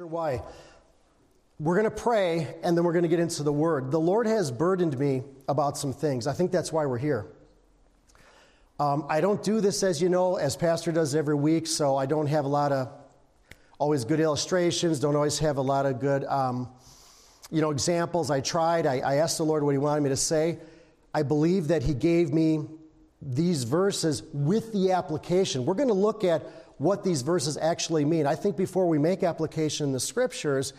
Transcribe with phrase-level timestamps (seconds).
[0.00, 0.42] sure why.
[1.58, 3.90] We're going to pray and then we're going to get into the word.
[3.90, 6.26] The Lord has burdened me about some things.
[6.26, 7.26] I think that's why we're here.
[8.78, 12.06] Um, I don't do this, as you know, as Pastor does every week, so I
[12.06, 12.88] don't have a lot of
[13.78, 16.70] always good illustrations, don't always have a lot of good um,
[17.50, 18.30] you know, examples.
[18.30, 18.86] I tried.
[18.86, 20.60] I, I asked the Lord what He wanted me to say.
[21.12, 22.64] I believe that He gave me
[23.20, 25.66] these verses with the application.
[25.66, 26.42] We're going to look at
[26.80, 28.26] what these verses actually mean.
[28.26, 30.72] I think before we make application in the scriptures,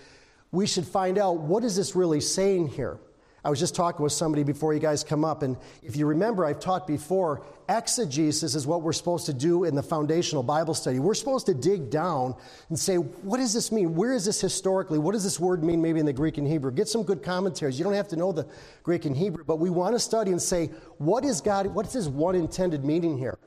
[0.51, 2.97] we should find out what is this really saying here.
[3.45, 6.43] I was just talking with somebody before you guys come up, and if you remember,
[6.43, 10.97] I've taught before, exegesis is what we're supposed to do in the foundational Bible study.
[10.97, 12.35] We're supposed to dig down
[12.69, 13.93] and say, what does this mean?
[13.93, 14.97] Where is this historically?
[14.97, 16.71] What does this word mean maybe in the Greek and Hebrew?
[16.71, 17.77] Get some good commentaries.
[17.77, 18.47] You don't have to know the
[18.81, 21.93] Greek and Hebrew, but we want to study and say, what is God, what is
[21.93, 23.37] his one intended meaning here?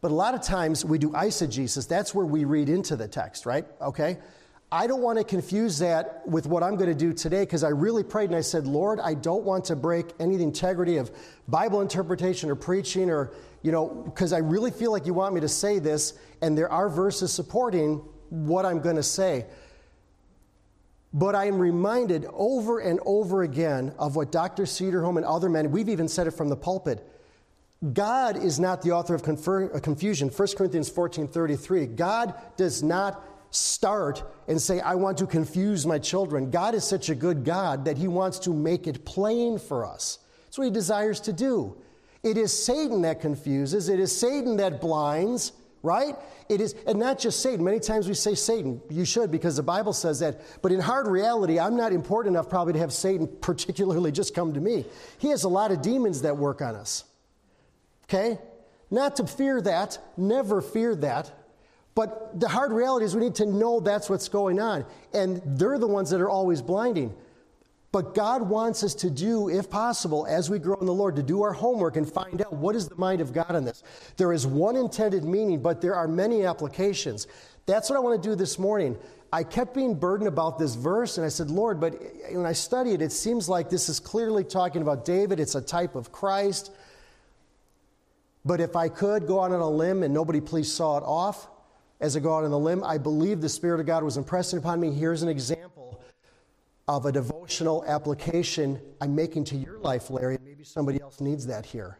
[0.00, 1.88] But a lot of times we do eisegesis.
[1.88, 3.66] That's where we read into the text, right?
[3.80, 4.18] Okay?
[4.70, 7.70] I don't want to confuse that with what I'm going to do today because I
[7.70, 10.98] really prayed and I said, Lord, I don't want to break any of the integrity
[10.98, 11.10] of
[11.48, 13.32] Bible interpretation or preaching or,
[13.62, 16.70] you know, because I really feel like you want me to say this and there
[16.70, 19.46] are verses supporting what I'm going to say.
[21.14, 24.64] But I am reminded over and over again of what Dr.
[24.64, 27.08] Cedarholm and other men, we've even said it from the pulpit.
[27.92, 30.28] God is not the author of uh, confusion.
[30.28, 31.86] 1 Corinthians 14 33.
[31.86, 36.50] God does not start and say, I want to confuse my children.
[36.50, 40.18] God is such a good God that He wants to make it plain for us.
[40.44, 41.76] That's what He desires to do.
[42.24, 45.52] It is Satan that confuses, it is Satan that blinds,
[45.84, 46.16] right?
[46.48, 47.64] It is, and not just Satan.
[47.64, 48.80] Many times we say Satan.
[48.90, 50.40] You should because the Bible says that.
[50.62, 54.52] But in hard reality, I'm not important enough probably to have Satan particularly just come
[54.54, 54.84] to me.
[55.18, 57.04] He has a lot of demons that work on us.
[58.08, 58.38] Okay?
[58.90, 61.32] Not to fear that, never fear that.
[61.94, 64.86] But the hard reality is we need to know that's what's going on.
[65.12, 67.14] And they're the ones that are always blinding.
[67.90, 71.22] But God wants us to do, if possible, as we grow in the Lord, to
[71.22, 73.82] do our homework and find out what is the mind of God on this.
[74.16, 77.26] There is one intended meaning, but there are many applications.
[77.66, 78.96] That's what I want to do this morning.
[79.32, 82.92] I kept being burdened about this verse, and I said, Lord, but when I study
[82.92, 85.40] it, it seems like this is clearly talking about David.
[85.40, 86.70] It's a type of Christ.
[88.48, 91.48] But if I could go out on a limb and nobody please saw it off,
[92.00, 92.84] as I go out on the limb.
[92.84, 94.90] I believe the Spirit of God was impressing upon me.
[94.92, 96.00] Here's an example
[96.86, 101.66] of a devotional application I'm making to your life, Larry, maybe somebody else needs that
[101.66, 101.98] here.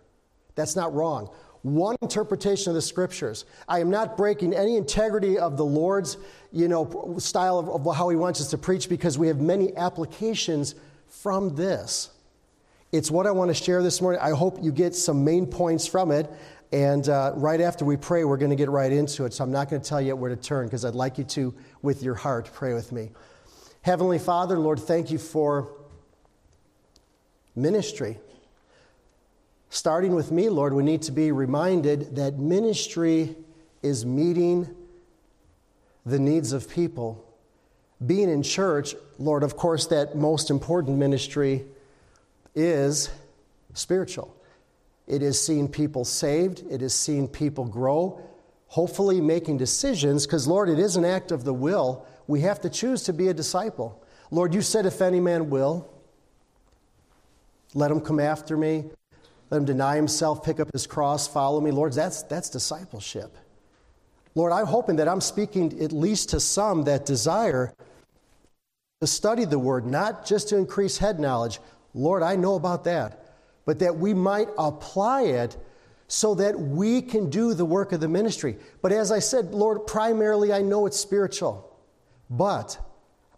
[0.54, 1.30] That's not wrong.
[1.62, 3.44] One interpretation of the scriptures.
[3.68, 6.16] I am not breaking any integrity of the Lord's,
[6.52, 9.76] you know, style of, of how he wants us to preach because we have many
[9.76, 10.76] applications
[11.06, 12.10] from this.
[12.90, 14.18] It's what I want to share this morning.
[14.22, 16.30] I hope you get some main points from it.
[16.72, 19.34] And uh, right after we pray, we're going to get right into it.
[19.34, 21.54] So I'm not going to tell you where to turn because I'd like you to,
[21.82, 23.10] with your heart, pray with me.
[23.82, 25.68] Heavenly Father, Lord, thank you for
[27.54, 28.18] ministry.
[29.68, 33.36] Starting with me, Lord, we need to be reminded that ministry
[33.82, 34.66] is meeting
[36.06, 37.22] the needs of people.
[38.06, 41.66] Being in church, Lord, of course, that most important ministry
[42.58, 43.10] is
[43.74, 44.34] spiritual.
[45.06, 48.20] It is seeing people saved, it is seeing people grow,
[48.66, 52.04] hopefully making decisions, because, Lord, it is an act of the will.
[52.26, 54.04] We have to choose to be a disciple.
[54.30, 55.88] Lord, you said, if any man will,
[57.72, 58.84] let him come after me,
[59.50, 61.70] let him deny himself, pick up his cross, follow me.
[61.70, 63.34] Lord, that's, that's discipleship.
[64.34, 67.72] Lord, I'm hoping that I'm speaking at least to some that desire
[69.00, 71.60] to study the word, not just to increase head knowledge.
[71.98, 73.28] Lord, I know about that
[73.68, 75.54] but that we might apply it
[76.06, 78.56] so that we can do the work of the ministry.
[78.80, 81.78] But as I said, Lord, primarily I know it's spiritual.
[82.30, 82.78] But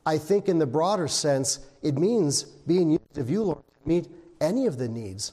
[0.06, 4.06] I think in the broader sense, it means being used of you, Lord, to meet
[4.41, 5.32] any of the needs.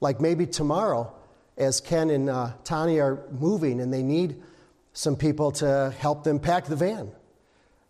[0.00, 1.14] Like maybe tomorrow,
[1.56, 4.42] as Ken and uh, Tani are moving and they need
[4.92, 7.10] some people to help them pack the van.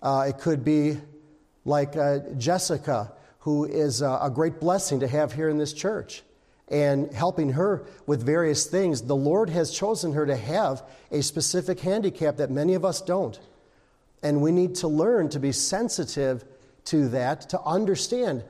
[0.01, 0.99] Uh, it could be
[1.65, 3.11] like uh, Jessica,
[3.47, 6.25] who is a great blessing to have here in this church
[6.67, 10.83] and helping her with various things, the Lord has chosen her to have
[11.13, 13.39] a specific handicap that many of us don't.
[14.21, 16.45] And we need to learn to be sensitive
[16.87, 18.43] to that, to understand.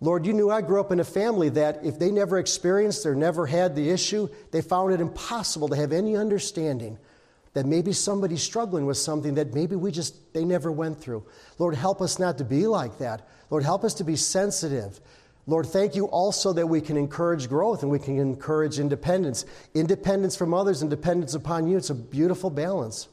[0.00, 3.16] Lord, you knew I grew up in a family that if they never experienced or
[3.16, 6.96] never had the issue, they found it impossible to have any understanding
[7.54, 11.24] that maybe somebody's struggling with something that maybe we just, they never went through.
[11.58, 13.28] Lord, help us not to be like that.
[13.54, 15.00] Lord, help us to be sensitive
[15.46, 19.44] Lord, thank you also that we can encourage growth and we can encourage independence.
[19.74, 21.76] Independence from others and dependence upon you.
[21.76, 23.08] It's a beautiful balance.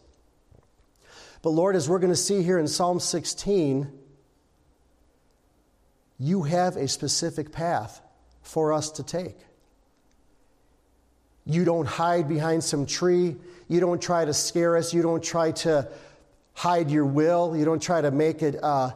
[1.41, 3.91] But Lord, as we're going to see here in Psalm 16,
[6.19, 8.01] you have a specific path
[8.41, 9.37] for us to take.
[11.45, 13.35] You don't hide behind some tree.
[13.67, 14.93] You don't try to scare us.
[14.93, 15.89] You don't try to
[16.53, 17.57] hide your will.
[17.57, 18.91] You don't try to make it uh,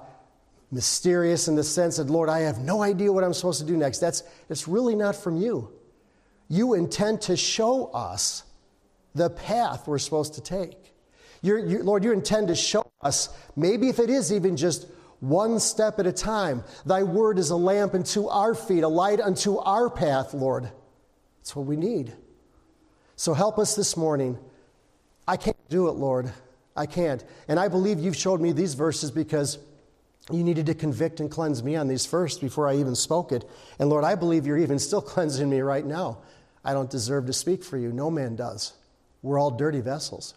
[0.72, 3.78] mysterious in the sense that, Lord, I have no idea what I'm supposed to do
[3.78, 4.00] next.
[4.00, 5.72] That's it's really not from you.
[6.48, 8.44] You intend to show us
[9.14, 10.94] the path we're supposed to take.
[11.42, 14.88] You're, you, Lord, you intend to show us, maybe if it is even just
[15.20, 16.64] one step at a time.
[16.86, 20.70] Thy word is a lamp unto our feet, a light unto our path, Lord.
[21.40, 22.14] That's what we need.
[23.16, 24.38] So help us this morning.
[25.28, 26.32] I can't do it, Lord.
[26.76, 27.24] I can't.
[27.48, 29.58] And I believe you've showed me these verses because
[30.32, 33.48] you needed to convict and cleanse me on these first before I even spoke it.
[33.78, 36.20] And Lord, I believe you're even still cleansing me right now.
[36.64, 37.92] I don't deserve to speak for you.
[37.92, 38.74] No man does.
[39.22, 40.34] We're all dirty vessels.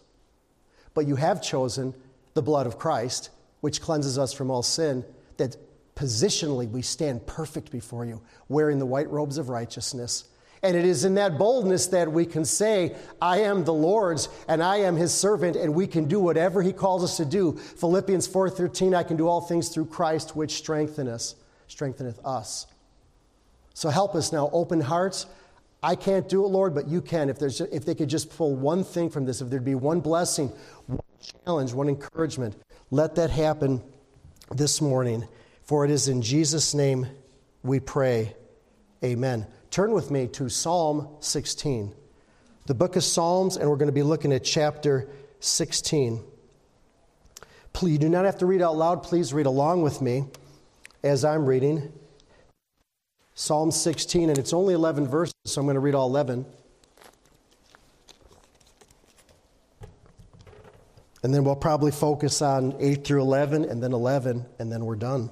[0.93, 1.95] But you have chosen
[2.35, 3.31] the blood of Christ,
[3.61, 5.05] which cleanses us from all sin,
[5.37, 5.55] that
[5.95, 10.25] positionally we stand perfect before you, wearing the white robes of righteousness.
[10.61, 14.61] And it is in that boldness that we can say, I am the Lord's and
[14.61, 17.53] I am his servant and we can do whatever he calls us to do.
[17.53, 21.35] Philippians 4:13, I can do all things through Christ which strengthen us,
[21.67, 22.67] strengtheneth us.
[23.73, 25.27] So help us now, open hearts.
[25.81, 27.29] I can't do it, Lord, but you can.
[27.29, 30.01] If, there's, if they could just pull one thing from this, if there'd be one
[30.01, 30.51] blessing,
[30.87, 30.99] one
[31.45, 32.57] challenge, one encouragement,
[32.91, 33.81] let that happen
[34.51, 35.25] this morning.
[35.63, 37.07] For it is in Jesus' name
[37.63, 38.35] we pray.
[39.01, 39.47] Amen.
[39.71, 41.93] Turn with me to Psalm 16,
[42.65, 45.07] the book of Psalms, and we're going to be looking at chapter
[45.41, 46.23] 16.
[47.71, 49.03] Please, you do not have to read out loud.
[49.03, 50.25] Please read along with me
[51.03, 51.93] as I'm reading.
[53.35, 56.47] Psalm 16, and it's only 11 verses, so I'm going to read all 11.
[61.21, 64.95] And then we'll probably focus on 8 through 11, and then 11, and then we're
[64.95, 65.29] done.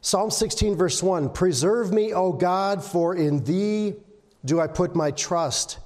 [0.00, 3.94] Psalm 16, verse 1 Preserve me, O God, for in thee
[4.44, 5.78] do I put my trust.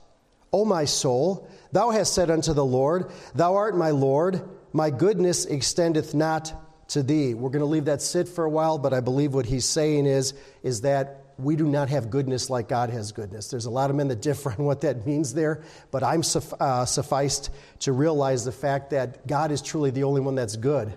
[0.53, 4.43] O my soul, thou hast said unto the Lord, Thou art my Lord,
[4.73, 6.53] my goodness extendeth not
[6.89, 7.33] to thee.
[7.33, 10.05] We're going to leave that sit for a while, but I believe what he's saying
[10.05, 13.49] is, is that we do not have goodness like God has goodness.
[13.49, 16.23] There's a lot of men that differ on what that means there, but I'm
[16.61, 17.49] uh, sufficed
[17.81, 20.93] to realize the fact that God is truly the only one that's good.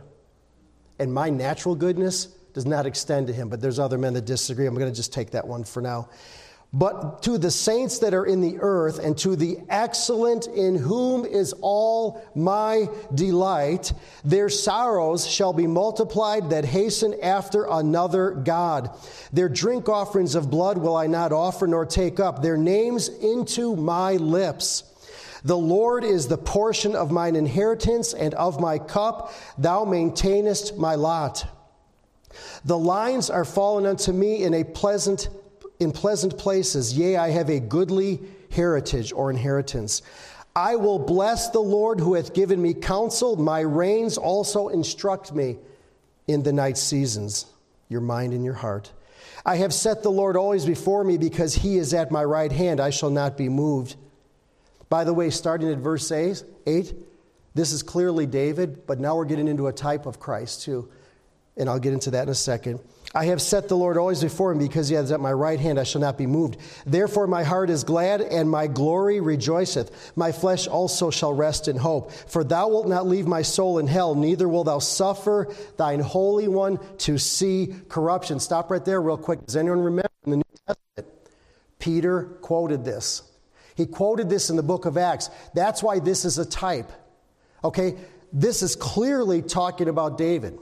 [1.00, 4.66] And my natural goodness does not extend to him, but there's other men that disagree.
[4.66, 6.08] I'm going to just take that one for now.
[6.72, 11.26] But to the saints that are in the earth, and to the excellent in whom
[11.26, 13.92] is all my delight,
[14.24, 18.90] their sorrows shall be multiplied that hasten after another God.
[19.34, 23.76] Their drink offerings of blood will I not offer nor take up, their names into
[23.76, 24.84] my lips.
[25.44, 29.34] The Lord is the portion of mine inheritance and of my cup.
[29.58, 31.46] Thou maintainest my lot.
[32.64, 35.30] The lines are fallen unto me in a pleasant
[35.80, 36.98] in pleasant places.
[36.98, 38.22] Yea, I have a goodly
[38.52, 40.02] heritage or inheritance.
[40.56, 43.36] I will bless the Lord who hath given me counsel.
[43.36, 45.58] My reins also instruct me
[46.28, 47.46] in the night seasons,
[47.90, 48.92] your mind and your heart.
[49.46, 52.80] I have set the Lord always before me because he is at my right hand.
[52.80, 53.96] I shall not be moved.
[54.88, 56.44] By the way, starting at verse 8,
[57.54, 60.90] this is clearly David, but now we're getting into a type of Christ too
[61.58, 62.80] and I'll get into that in a second.
[63.16, 65.80] I have set the Lord always before him because he is at my right hand,
[65.80, 66.58] I shall not be moved.
[66.86, 70.12] Therefore, my heart is glad and my glory rejoiceth.
[70.18, 72.12] My flesh also shall rest in hope.
[72.12, 75.48] For thou wilt not leave my soul in hell, neither will thou suffer
[75.78, 78.42] thine Holy One to see corruption.
[78.42, 79.46] Stop right there, real quick.
[79.46, 81.30] Does anyone remember in the New Testament?
[81.80, 83.22] Peter quoted this.
[83.76, 85.30] He quoted this in the book of Acts.
[85.54, 86.92] That's why this is a type.
[87.64, 87.96] Okay?
[88.34, 90.60] This is clearly talking about David.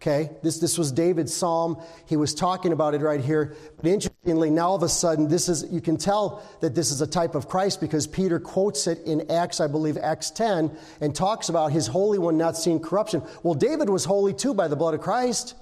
[0.00, 1.80] Okay, this, this was David's psalm.
[2.04, 3.56] He was talking about it right here.
[3.76, 7.00] But interestingly, now all of a sudden, this is you can tell that this is
[7.00, 11.14] a type of Christ because Peter quotes it in Acts, I believe, Acts 10, and
[11.14, 13.22] talks about his Holy One not seeing corruption.
[13.42, 15.54] Well, David was holy too by the blood of Christ.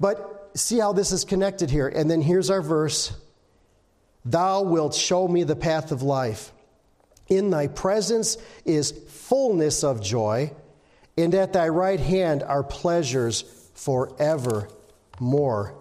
[0.00, 1.88] But see how this is connected here.
[1.88, 3.16] And then here's our verse
[4.24, 6.52] Thou wilt show me the path of life.
[7.28, 10.52] In thy presence is fullness of joy
[11.16, 13.42] and at thy right hand are pleasures
[13.74, 15.74] forevermore.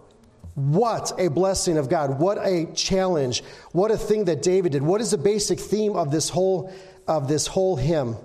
[0.56, 2.20] What a blessing of God.
[2.20, 3.44] What a challenge.
[3.72, 4.84] What a thing that David did.
[4.84, 6.72] What is the basic theme of this whole,
[7.08, 8.16] of this whole hymn?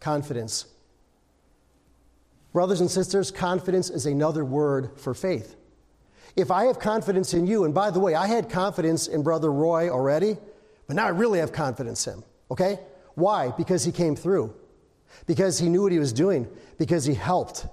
[0.00, 0.66] Confidence.
[2.52, 5.56] Brothers and sisters, confidence is another word for faith.
[6.36, 9.50] If I have confidence in you, and by the way, I had confidence in Brother
[9.50, 10.36] Roy already,
[10.86, 12.78] but now I really have confidence in him, okay?
[13.14, 13.52] Why?
[13.56, 14.54] Because he came through,
[15.26, 17.66] because he knew what he was doing, because he helped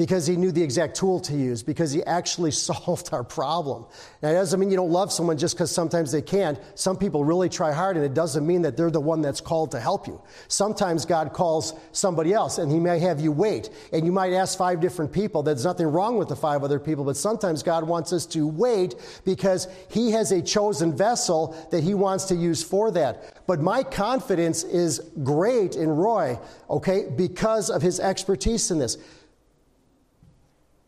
[0.00, 3.84] because he knew the exact tool to use, because he actually solved our problem.
[4.22, 6.58] Now, it doesn't mean you don't love someone just because sometimes they can't.
[6.74, 9.72] Some people really try hard, and it doesn't mean that they're the one that's called
[9.72, 10.18] to help you.
[10.48, 14.56] Sometimes God calls somebody else, and he may have you wait, and you might ask
[14.56, 15.42] five different people.
[15.42, 18.94] There's nothing wrong with the five other people, but sometimes God wants us to wait
[19.26, 23.46] because he has a chosen vessel that he wants to use for that.
[23.46, 26.38] But my confidence is great in Roy,
[26.70, 28.96] okay, because of his expertise in this.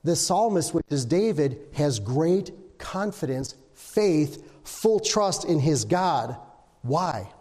[0.04, 6.36] The psalmist, which is David, has great confidence, faith, full trust in his God.
[6.82, 7.32] Why?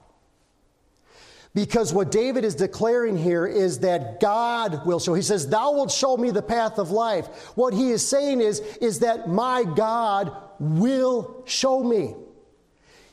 [1.53, 5.13] Because what David is declaring here is that God will show.
[5.13, 7.27] He says, Thou wilt show me the path of life.
[7.55, 12.15] What he is saying is, is that my God will show me.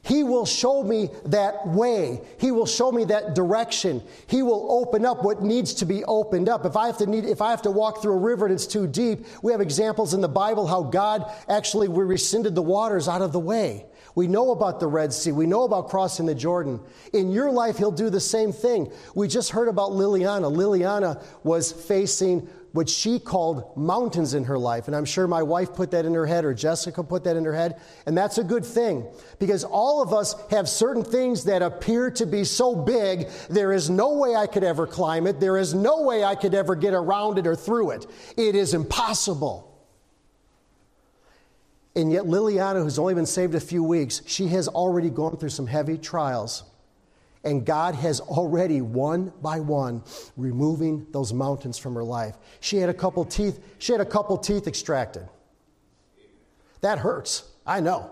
[0.08, 2.22] He will show me that way.
[2.38, 4.02] He will show me that direction.
[4.26, 6.64] He will open up what needs to be opened up.
[6.64, 8.66] If I have to need, if I have to walk through a river and it's
[8.66, 13.06] too deep, we have examples in the Bible how God actually we rescinded the waters
[13.06, 13.84] out of the way.
[14.14, 15.30] We know about the Red Sea.
[15.30, 16.80] We know about crossing the Jordan.
[17.12, 18.90] In your life, He'll do the same thing.
[19.14, 20.50] We just heard about Liliana.
[20.50, 24.86] Liliana was facing what she called mountains in her life.
[24.86, 27.44] And I'm sure my wife put that in her head or Jessica put that in
[27.44, 27.80] her head.
[28.06, 29.06] And that's a good thing
[29.38, 33.88] because all of us have certain things that appear to be so big, there is
[33.88, 35.40] no way I could ever climb it.
[35.40, 38.06] There is no way I could ever get around it or through it.
[38.36, 39.64] It is impossible.
[41.96, 45.48] And yet, Liliana, who's only been saved a few weeks, she has already gone through
[45.48, 46.62] some heavy trials.
[47.44, 50.02] And God has already, one by one,
[50.36, 52.36] removing those mountains from her life.
[52.60, 55.28] She had a couple teeth, she had a couple teeth extracted.
[56.80, 57.44] That hurts.
[57.66, 58.10] I know.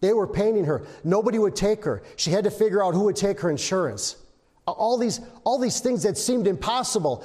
[0.00, 0.86] They were painting her.
[1.04, 2.02] Nobody would take her.
[2.16, 4.16] She had to figure out who would take her insurance.
[4.66, 7.24] All these, all these things that seemed impossible.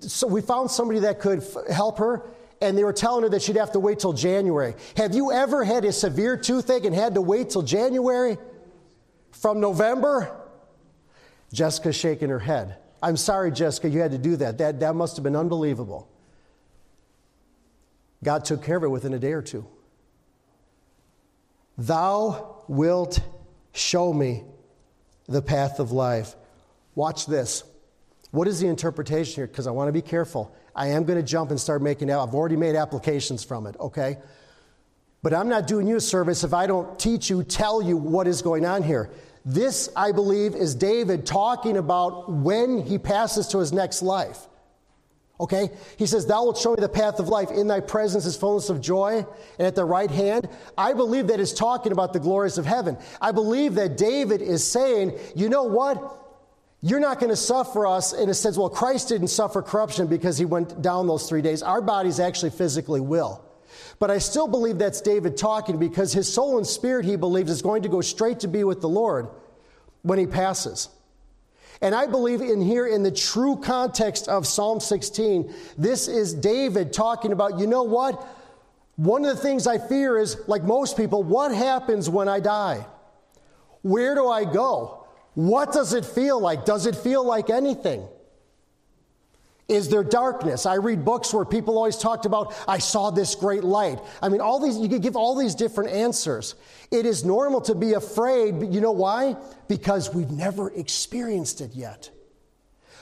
[0.00, 2.26] So we found somebody that could help her,
[2.60, 4.74] and they were telling her that she'd have to wait till January.
[4.96, 8.38] Have you ever had a severe toothache and had to wait till January?
[9.34, 10.40] From November?
[11.52, 12.76] Jessica's shaking her head.
[13.02, 14.58] I'm sorry, Jessica, you had to do that.
[14.58, 16.08] That, that must have been unbelievable.
[18.22, 19.66] God took care of it within a day or two.
[21.76, 23.20] Thou wilt
[23.72, 24.44] show me
[25.26, 26.34] the path of life.
[26.94, 27.64] Watch this.
[28.30, 29.46] What is the interpretation here?
[29.46, 30.54] Because I want to be careful.
[30.74, 32.26] I am going to jump and start making, out.
[32.26, 34.18] I've already made applications from it, okay?
[35.24, 38.28] But I'm not doing you a service if I don't teach you, tell you what
[38.28, 39.08] is going on here.
[39.42, 44.38] This, I believe, is David talking about when he passes to his next life.
[45.40, 45.70] Okay?
[45.96, 47.50] He says, Thou wilt show me the path of life.
[47.50, 49.24] In thy presence is fullness of joy,
[49.58, 50.46] and at the right hand.
[50.76, 52.98] I believe that is talking about the glories of heaven.
[53.18, 56.20] I believe that David is saying, You know what?
[56.82, 58.58] You're not going to suffer us in a sense.
[58.58, 61.62] Well, Christ didn't suffer corruption because he went down those three days.
[61.62, 63.42] Our bodies actually physically will.
[63.98, 67.62] But I still believe that's David talking because his soul and spirit, he believes, is
[67.62, 69.28] going to go straight to be with the Lord
[70.02, 70.88] when he passes.
[71.80, 76.92] And I believe in here, in the true context of Psalm 16, this is David
[76.92, 78.26] talking about, you know what?
[78.96, 82.86] One of the things I fear is, like most people, what happens when I die?
[83.82, 85.04] Where do I go?
[85.34, 86.64] What does it feel like?
[86.64, 88.06] Does it feel like anything?
[89.68, 90.66] Is there darkness?
[90.66, 93.98] I read books where people always talked about, I saw this great light.
[94.20, 96.54] I mean, all these, you could give all these different answers.
[96.90, 99.36] It is normal to be afraid, but you know why?
[99.66, 102.10] Because we've never experienced it yet.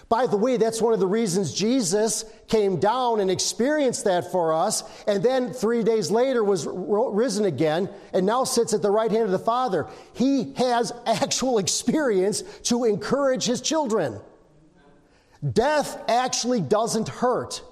[0.08, 4.52] By the way, that's one of the reasons Jesus came down and experienced that for
[4.52, 9.10] us, and then three days later was risen again, and now sits at the right
[9.10, 9.88] hand of the Father.
[10.12, 14.20] He has actual experience to encourage his children.
[15.50, 17.62] Death actually doesn't hurt.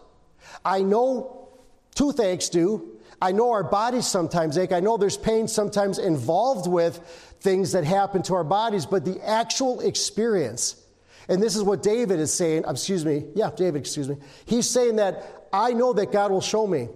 [0.65, 1.49] I know
[1.95, 2.99] toothaches do.
[3.23, 4.73] I know our bodies sometimes ache.
[4.73, 6.99] I know there's pain sometimes involved with
[7.41, 10.83] things that happen to our bodies, but the actual experience,
[11.29, 14.17] and this is what David is saying, excuse me, yeah, David, excuse me.
[14.47, 16.89] He's saying that I know that God will show me.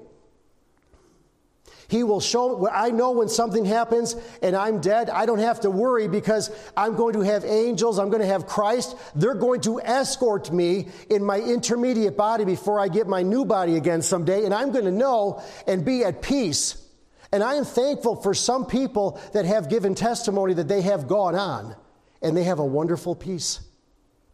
[1.94, 5.70] He will show, I know when something happens and I'm dead, I don't have to
[5.70, 8.96] worry because I'm going to have angels, I'm going to have Christ.
[9.14, 13.76] They're going to escort me in my intermediate body before I get my new body
[13.76, 16.84] again someday, and I'm going to know and be at peace.
[17.30, 21.36] And I am thankful for some people that have given testimony that they have gone
[21.36, 21.76] on
[22.20, 23.60] and they have a wonderful peace.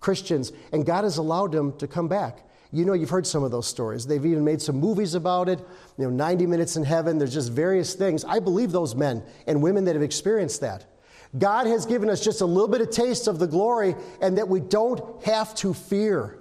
[0.00, 2.42] Christians, and God has allowed them to come back.
[2.72, 4.06] You know, you've heard some of those stories.
[4.06, 5.58] They've even made some movies about it.
[5.98, 7.18] You know, 90 Minutes in Heaven.
[7.18, 8.24] There's just various things.
[8.24, 10.86] I believe those men and women that have experienced that.
[11.36, 14.48] God has given us just a little bit of taste of the glory and that
[14.48, 16.38] we don't have to fear.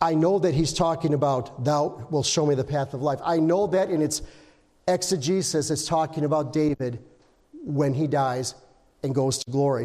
[0.00, 3.20] I know that he's talking about, Thou will show me the path of life.
[3.22, 4.22] I know that in its
[4.88, 7.02] exegesis, it's talking about David
[7.52, 8.54] when he dies
[9.02, 9.84] and goes to glory.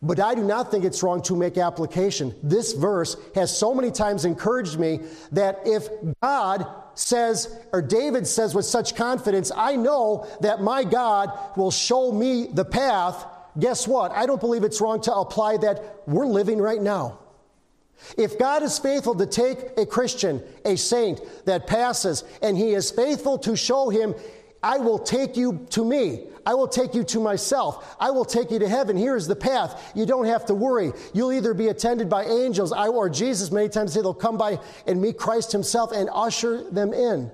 [0.00, 2.34] But I do not think it's wrong to make application.
[2.42, 5.00] This verse has so many times encouraged me
[5.32, 5.88] that if
[6.22, 12.12] God says, or David says with such confidence, I know that my God will show
[12.12, 13.26] me the path,
[13.58, 14.12] guess what?
[14.12, 17.18] I don't believe it's wrong to apply that we're living right now.
[18.16, 22.92] If God is faithful to take a Christian, a saint that passes, and he is
[22.92, 24.14] faithful to show him,
[24.62, 26.26] I will take you to me.
[26.44, 27.96] I will take you to myself.
[28.00, 28.96] I will take you to heaven.
[28.96, 29.92] Here is the path.
[29.94, 30.92] You don't have to worry.
[31.12, 34.58] You'll either be attended by angels, I or Jesus many times say they'll come by
[34.86, 37.30] and meet Christ himself and usher them in.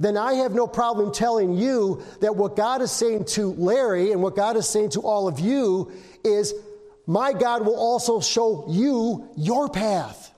[0.00, 4.22] Then I have no problem telling you that what God is saying to Larry and
[4.22, 5.92] what God is saying to all of you
[6.24, 6.54] is
[7.06, 10.32] my God will also show you your path.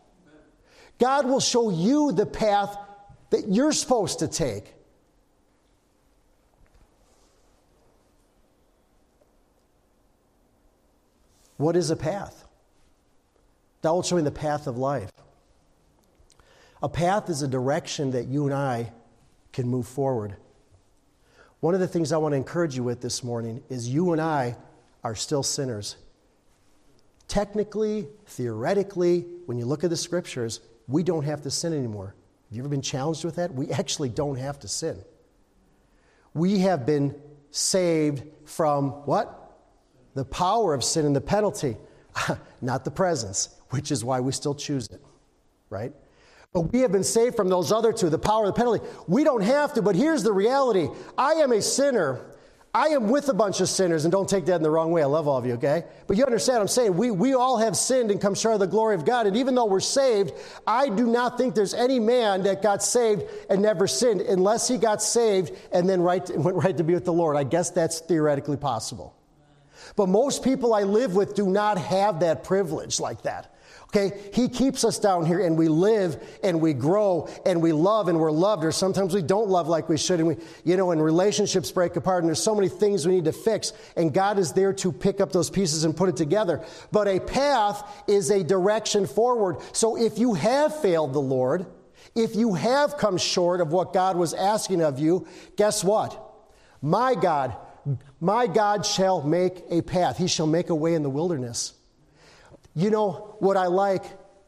[0.99, 2.77] God will show you the path
[3.31, 4.75] that you're supposed to take.
[11.57, 12.47] What is a path?
[13.83, 15.11] That will show me the path of life.
[16.83, 18.93] A path is a direction that you and I
[19.53, 20.37] can move forward.
[21.61, 24.21] One of the things I want to encourage you with this morning is you and
[24.21, 24.57] I
[25.03, 25.97] are still sinners.
[27.29, 32.15] Technically, theoretically, when you look at the scriptures, we don't have to sin anymore.
[32.49, 33.55] Have you ever been challenged with that?
[33.55, 34.99] We actually don't have to sin.
[36.35, 37.15] We have been
[37.51, 39.44] saved from what?
[40.15, 41.77] The power of sin and the penalty,
[42.61, 45.01] not the presence, which is why we still choose it,
[45.71, 45.93] right?
[46.53, 48.85] But we have been saved from those other two, the power of the penalty.
[49.09, 52.25] We don't have to, but here's the reality I am a sinner
[52.75, 55.01] I am with a bunch of sinners, and don't take that in the wrong way.
[55.01, 55.85] I love all of you, okay?
[56.09, 56.97] But you understand what I'm saying?
[56.97, 59.29] We, we all have sinned and come short of the glory of God.
[59.29, 60.33] And even though we're saved,
[60.67, 64.77] I do not think there's any man that got saved and never sinned unless he
[64.77, 67.37] got saved and then right, went right to be with the Lord.
[67.37, 69.15] I guess that's theoretically possible.
[69.97, 73.51] But most people I live with do not have that privilege like that.
[73.95, 78.09] Okay, He keeps us down here and we live and we grow and we love
[78.09, 80.19] and we're loved, or sometimes we don't love like we should.
[80.19, 83.27] And we, you know, and relationships break apart and there's so many things we need
[83.27, 83.73] to fix.
[83.97, 86.65] And God is there to pick up those pieces and put it together.
[86.91, 89.59] But a path is a direction forward.
[89.73, 91.67] So if you have failed the Lord,
[92.17, 96.21] if you have come short of what God was asking of you, guess what?
[96.83, 97.57] My God,
[98.25, 100.17] my God shall make a path.
[100.17, 101.75] He shall make a way in the wilderness.
[102.75, 104.03] You know, what I like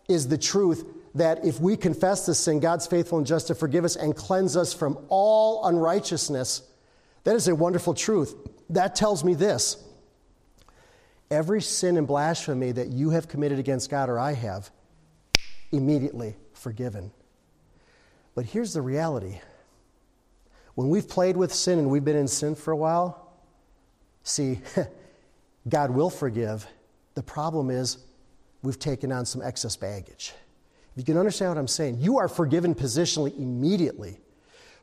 [0.08, 0.82] is the truth
[1.14, 4.56] that if we confess this sin, God's faithful and just to forgive us and cleanse
[4.56, 6.62] us from all unrighteousness.
[7.24, 8.34] That is a wonderful truth.
[8.70, 9.76] That tells me this
[11.30, 14.70] every sin and blasphemy that you have committed against God or I have,
[15.70, 17.10] immediately forgiven.
[18.34, 19.40] But here's the reality
[20.76, 23.25] when we've played with sin and we've been in sin for a while,
[24.26, 24.60] see,
[25.68, 26.66] God will forgive.
[27.14, 27.98] The problem is,
[28.62, 30.34] we've taken on some excess baggage.
[30.92, 34.18] If you can understand what I'm saying, you are forgiven positionally immediately.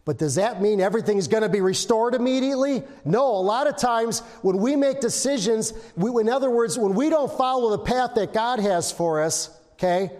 [0.05, 2.83] But does that mean everything's going to be restored immediately?
[3.05, 7.09] No, a lot of times when we make decisions, we, in other words, when we
[7.09, 10.11] don't follow the path that God has for us, okay,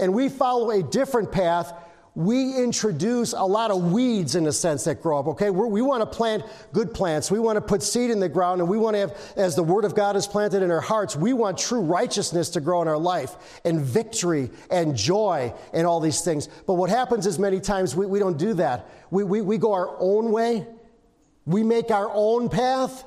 [0.00, 1.72] and we follow a different path,
[2.16, 5.50] we introduce a lot of weeds in a sense that grow up, okay?
[5.50, 7.30] We're, we want to plant good plants.
[7.30, 9.62] We want to put seed in the ground, and we want to have, as the
[9.62, 12.88] Word of God is planted in our hearts, we want true righteousness to grow in
[12.88, 16.48] our life, and victory, and joy, and all these things.
[16.66, 18.88] But what happens is many times we, we don't do that.
[19.10, 20.66] We, we, we go our own way,
[21.44, 23.04] we make our own path.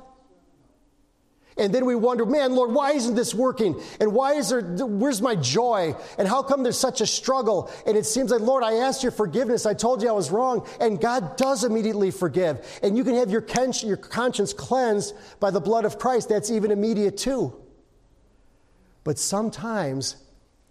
[1.60, 3.78] And then we wonder, man, Lord, why isn't this working?
[4.00, 5.94] And why is there, where's my joy?
[6.16, 7.70] And how come there's such a struggle?
[7.86, 9.66] And it seems like, Lord, I asked your forgiveness.
[9.66, 10.66] I told you I was wrong.
[10.80, 12.66] And God does immediately forgive.
[12.82, 13.44] And you can have your,
[13.82, 16.30] your conscience cleansed by the blood of Christ.
[16.30, 17.54] That's even immediate too.
[19.04, 20.16] But sometimes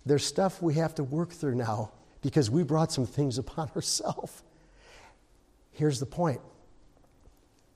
[0.07, 1.91] there's stuff we have to work through now
[2.23, 4.41] because we brought some things upon ourselves.
[5.71, 6.41] Here's the point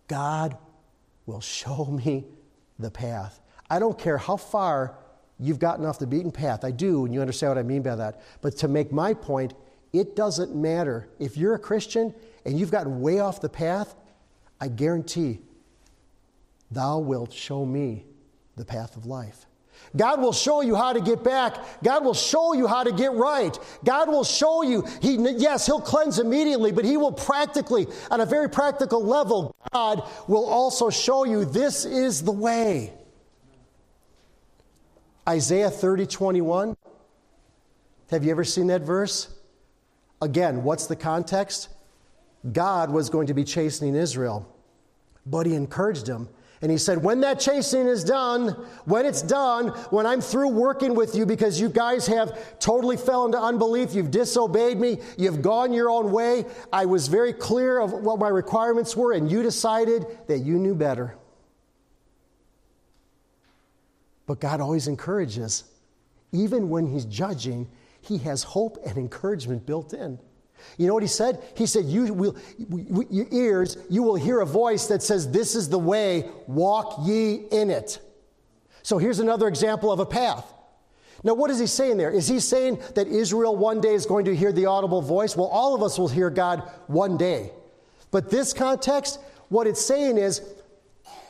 [0.08, 0.58] God
[1.28, 2.26] will show me
[2.80, 3.40] the path.
[3.70, 4.96] I don't care how far
[5.40, 6.64] you've gotten off the beaten path.
[6.64, 8.22] I do, and you understand what I mean by that.
[8.42, 9.54] But to make my point,
[9.92, 11.10] it doesn't matter.
[11.20, 12.14] If you're a Christian
[12.46, 13.96] and you've gotten way off the path,
[14.60, 15.40] I guarantee
[16.72, 18.06] thou wilt show me
[18.56, 19.46] the path of life.
[19.96, 21.58] God will show you how to get back.
[21.84, 23.58] God will show you how to get right.
[23.84, 24.86] God will show you.
[25.02, 30.04] He, yes, He'll cleanse immediately, but He will practically, on a very practical level, God
[30.28, 32.94] will also show you this is the way.
[35.28, 36.76] Isaiah 30, 21.
[38.10, 39.34] Have you ever seen that verse?
[40.22, 41.70] Again, what's the context?
[42.52, 44.48] God was going to be chastening Israel,
[45.26, 46.28] but He encouraged him
[46.64, 48.52] and he said, When that chasing is done,
[48.86, 53.26] when it's done, when I'm through working with you because you guys have totally fell
[53.26, 57.92] into unbelief, you've disobeyed me, you've gone your own way, I was very clear of
[57.92, 61.18] what my requirements were, and you decided that you knew better.
[64.26, 65.66] But God always encourages.
[66.32, 67.68] Even when He's judging,
[68.00, 70.18] He has hope and encouragement built in.
[70.78, 71.44] You know what he said?
[71.56, 72.36] He said, you will,
[73.10, 77.46] Your ears, you will hear a voice that says, This is the way, walk ye
[77.52, 78.00] in it.
[78.82, 80.52] So here's another example of a path.
[81.24, 82.12] Now, what is he saying there?
[82.12, 85.38] Is he saying that Israel one day is going to hear the audible voice?
[85.38, 87.52] Well, all of us will hear God one day.
[88.12, 90.42] But this context, what it's saying is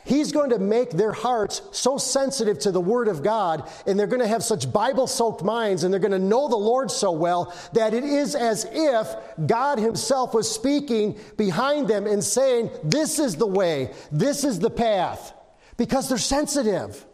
[0.04, 4.06] He's going to make their hearts so sensitive to the Word of God, and they're
[4.06, 7.10] going to have such Bible soaked minds, and they're going to know the Lord so
[7.12, 9.08] well that it is as if
[9.46, 14.70] God Himself was speaking behind them and saying, This is the way, this is the
[14.70, 15.32] path,
[15.78, 17.06] because they're sensitive.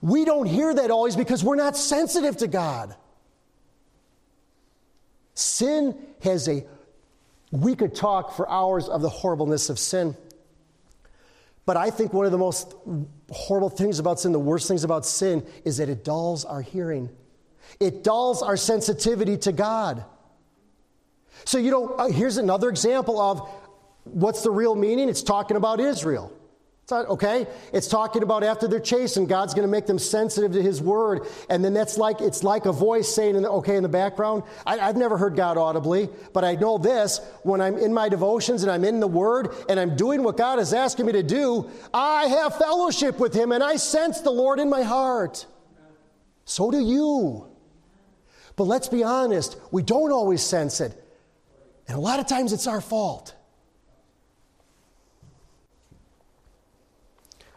[0.00, 2.94] We don't hear that always because we're not sensitive to God.
[5.34, 6.64] Sin has a,
[7.50, 10.16] we could talk for hours of the horribleness of sin.
[11.68, 12.72] But I think one of the most
[13.30, 17.10] horrible things about sin, the worst things about sin, is that it dulls our hearing.
[17.78, 20.02] It dulls our sensitivity to God.
[21.44, 23.46] So, you know, uh, here's another example of
[24.04, 25.10] what's the real meaning?
[25.10, 26.32] It's talking about Israel.
[26.90, 27.46] Okay?
[27.72, 31.26] It's talking about after they're chastened, God's going to make them sensitive to His word.
[31.50, 34.42] And then that's like, it's like a voice saying, in the, okay, in the background.
[34.66, 38.62] I, I've never heard God audibly, but I know this when I'm in my devotions
[38.62, 41.70] and I'm in the word and I'm doing what God is asking me to do,
[41.92, 45.46] I have fellowship with Him and I sense the Lord in my heart.
[46.44, 47.46] So do you.
[48.56, 51.04] But let's be honest, we don't always sense it.
[51.86, 53.34] And a lot of times it's our fault.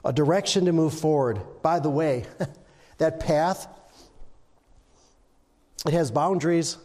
[0.03, 1.41] A direction to move forward.
[1.61, 2.25] By the way,
[2.97, 3.67] that path,
[5.85, 6.77] it has boundaries.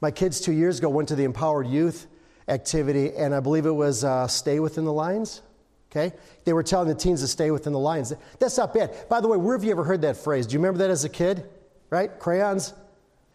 [0.00, 2.06] My kids two years ago went to the Empowered Youth
[2.48, 5.42] activity, and I believe it was uh, Stay Within the Lines.
[5.90, 6.16] Okay?
[6.44, 8.14] They were telling the teens to stay within the lines.
[8.38, 9.08] That's not bad.
[9.10, 10.46] By the way, where have you ever heard that phrase?
[10.46, 11.46] Do you remember that as a kid?
[11.90, 12.18] Right?
[12.18, 12.72] Crayons?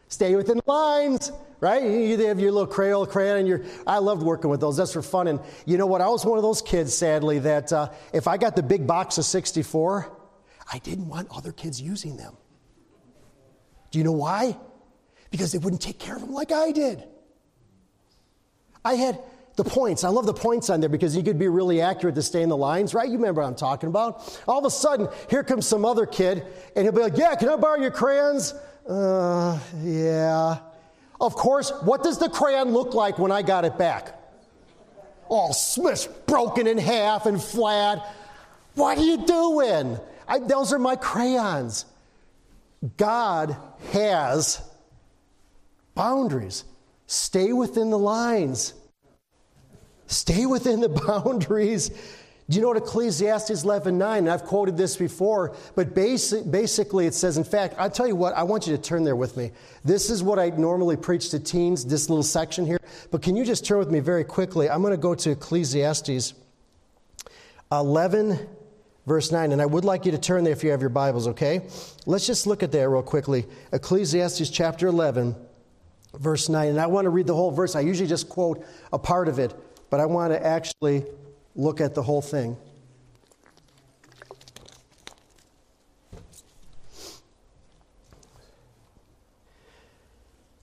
[0.07, 1.83] Stay within the lines right?
[1.83, 3.63] You have your little Crayola crayon, and your.
[3.85, 4.77] I loved working with those.
[4.77, 5.27] That's for fun.
[5.27, 6.01] And you know what?
[6.01, 9.17] I was one of those kids, sadly, that uh, if I got the big box
[9.17, 10.11] of 64,
[10.71, 12.35] I didn't want other kids using them.
[13.91, 14.57] Do you know why?
[15.31, 17.03] Because they wouldn't take care of them like I did.
[18.83, 19.19] I had
[19.55, 20.03] the points.
[20.03, 22.49] I love the points on there because you could be really accurate to stay in
[22.49, 23.07] the lines, right?
[23.07, 24.39] You remember what I'm talking about.
[24.47, 27.49] All of a sudden, here comes some other kid, and he'll be like, Yeah, can
[27.49, 28.53] I borrow your crayons?
[28.87, 30.59] Uh, yeah.
[31.19, 34.13] Of course, what does the crayon look like when I got it back?
[35.29, 38.15] All smushed, broken in half and flat.
[38.75, 39.99] What are you doing?
[40.27, 41.85] I, those are my crayons.
[42.97, 43.57] God
[43.91, 44.61] has
[45.95, 46.63] boundaries.
[47.07, 48.73] Stay within the lines.
[50.05, 51.91] Stay within the boundaries
[52.49, 54.19] do you know what Ecclesiastes 11 9?
[54.19, 58.15] And I've quoted this before, but basic, basically it says, in fact, I'll tell you
[58.15, 59.51] what, I want you to turn there with me.
[59.83, 62.79] This is what I normally preach to teens, this little section here.
[63.11, 64.69] But can you just turn with me very quickly?
[64.69, 66.33] I'm going to go to Ecclesiastes
[67.69, 68.47] 11,
[69.05, 69.51] verse 9.
[69.51, 71.67] And I would like you to turn there if you have your Bibles, okay?
[72.05, 73.45] Let's just look at that real quickly.
[73.73, 75.35] Ecclesiastes chapter 11,
[76.17, 76.69] verse 9.
[76.69, 77.75] And I want to read the whole verse.
[77.75, 79.53] I usually just quote a part of it,
[79.89, 81.03] but I want to actually
[81.57, 82.55] look at the whole thing.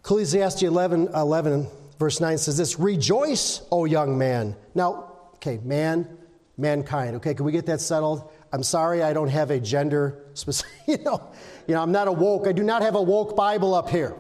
[0.01, 1.67] Ecclesiastes 11, 11,
[1.99, 4.55] verse 9 says this Rejoice, O young man.
[4.75, 6.19] Now, okay, man,
[6.59, 7.17] mankind.
[7.17, 8.31] Okay, can we get that settled?
[8.53, 11.33] I'm sorry I don't have a gender specific, you know,
[11.67, 12.47] you know, I'm not a woke.
[12.47, 14.15] I do not have a woke Bible up here.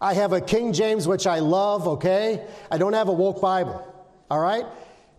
[0.00, 2.46] I have a King James, which I love, okay?
[2.70, 3.84] I don't have a woke Bible,
[4.30, 4.64] all right?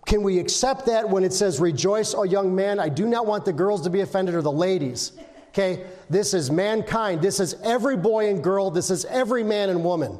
[0.10, 2.80] Can we accept that when it says, Rejoice, O young man?
[2.80, 5.12] I do not want the girls to be offended or the ladies.
[5.50, 5.86] Okay?
[6.10, 7.22] This is mankind.
[7.22, 8.72] This is every boy and girl.
[8.72, 10.19] This is every man and woman.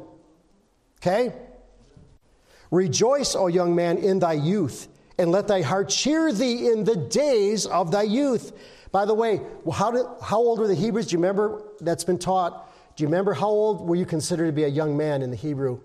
[0.98, 1.32] Okay?
[2.70, 4.86] Rejoice, O young man, in thy youth,
[5.18, 8.52] and let thy heart cheer thee in the days of thy youth.
[8.92, 9.40] By the way,
[9.72, 11.08] how, did, how old were the Hebrews?
[11.08, 11.64] Do you remember?
[11.80, 12.72] That's been taught.
[12.94, 15.36] Do you remember how old were you considered to be a young man in the
[15.36, 15.80] Hebrew?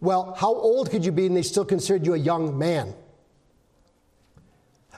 [0.00, 2.94] Well, how old could you be and they still considered you a young man?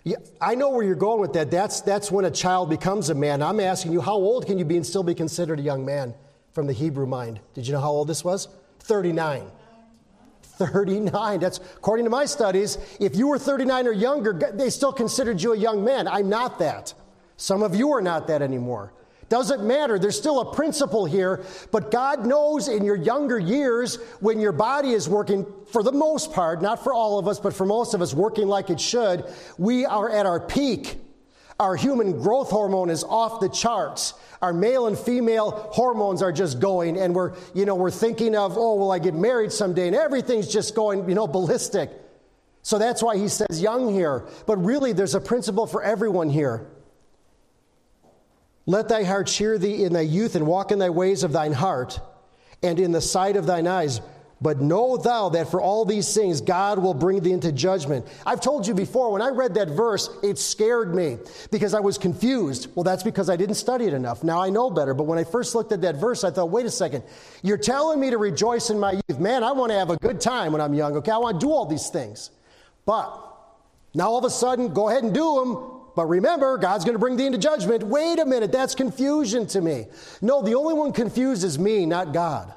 [0.05, 1.51] Yeah, I know where you're going with that.
[1.51, 3.43] That's, that's when a child becomes a man.
[3.43, 6.15] I'm asking you, how old can you be and still be considered a young man
[6.53, 7.41] from the Hebrew mind?
[7.55, 8.49] Did you know how old this was?
[8.81, 9.49] 39.
[10.43, 11.41] 39.
[11.41, 12.79] That's according to my studies.
[13.01, 16.09] If you were 39 or younger, they still considered you a young man.
[16.09, 16.95] I'm not that.
[17.37, 18.93] Some of you are not that anymore.
[19.33, 19.99] Doesn't matter.
[19.99, 24.91] There's still a principle here, but God knows in your younger years when your body
[24.91, 28.03] is working, for the most part, not for all of us, but for most of
[28.03, 29.25] us, working like it should,
[29.57, 30.99] we are at our peak.
[31.59, 34.13] Our human growth hormone is off the charts.
[34.43, 38.59] Our male and female hormones are just going, and we're, you know, we're thinking of,
[38.59, 39.87] oh, will I get married someday?
[39.87, 41.89] And everything's just going, you know, ballistic.
[42.61, 44.27] So that's why he says young here.
[44.45, 46.67] But really, there's a principle for everyone here.
[48.67, 51.53] Let thy heart cheer thee in thy youth, and walk in thy ways of thine
[51.53, 52.01] heart,
[52.63, 54.01] and in the sight of thine eyes.
[54.41, 58.05] But know thou that for all these things God will bring thee into judgment.
[58.27, 61.19] I've told you before, when I read that verse, it scared me
[61.53, 62.67] because I was confused.
[62.75, 64.25] Well, that's because I didn't study it enough.
[64.25, 64.95] Now I know better.
[64.95, 67.05] But when I first looked at that verse, I thought, wait a second.
[67.43, 69.21] You're telling me to rejoice in my youth.
[69.21, 70.97] Man, I want to have a good time when I'm young.
[70.97, 72.33] Okay, I want to do all these things.
[72.85, 73.07] But
[73.95, 75.72] now all of a sudden, go ahead and do them.
[75.95, 77.83] But remember, God's going to bring thee into judgment.
[77.83, 79.87] Wait a minute, that's confusion to me.
[80.21, 82.53] No, the only one confused is me, not God.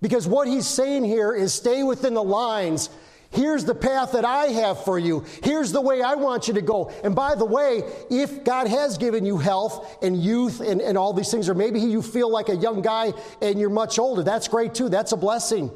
[0.00, 2.90] Because what he's saying here is stay within the lines.
[3.30, 5.24] Here's the path that I have for you.
[5.42, 6.92] Here's the way I want you to go.
[7.02, 11.14] And by the way, if God has given you health and youth and, and all
[11.14, 14.48] these things, or maybe you feel like a young guy and you're much older, that's
[14.48, 14.90] great too.
[14.90, 15.70] That's a blessing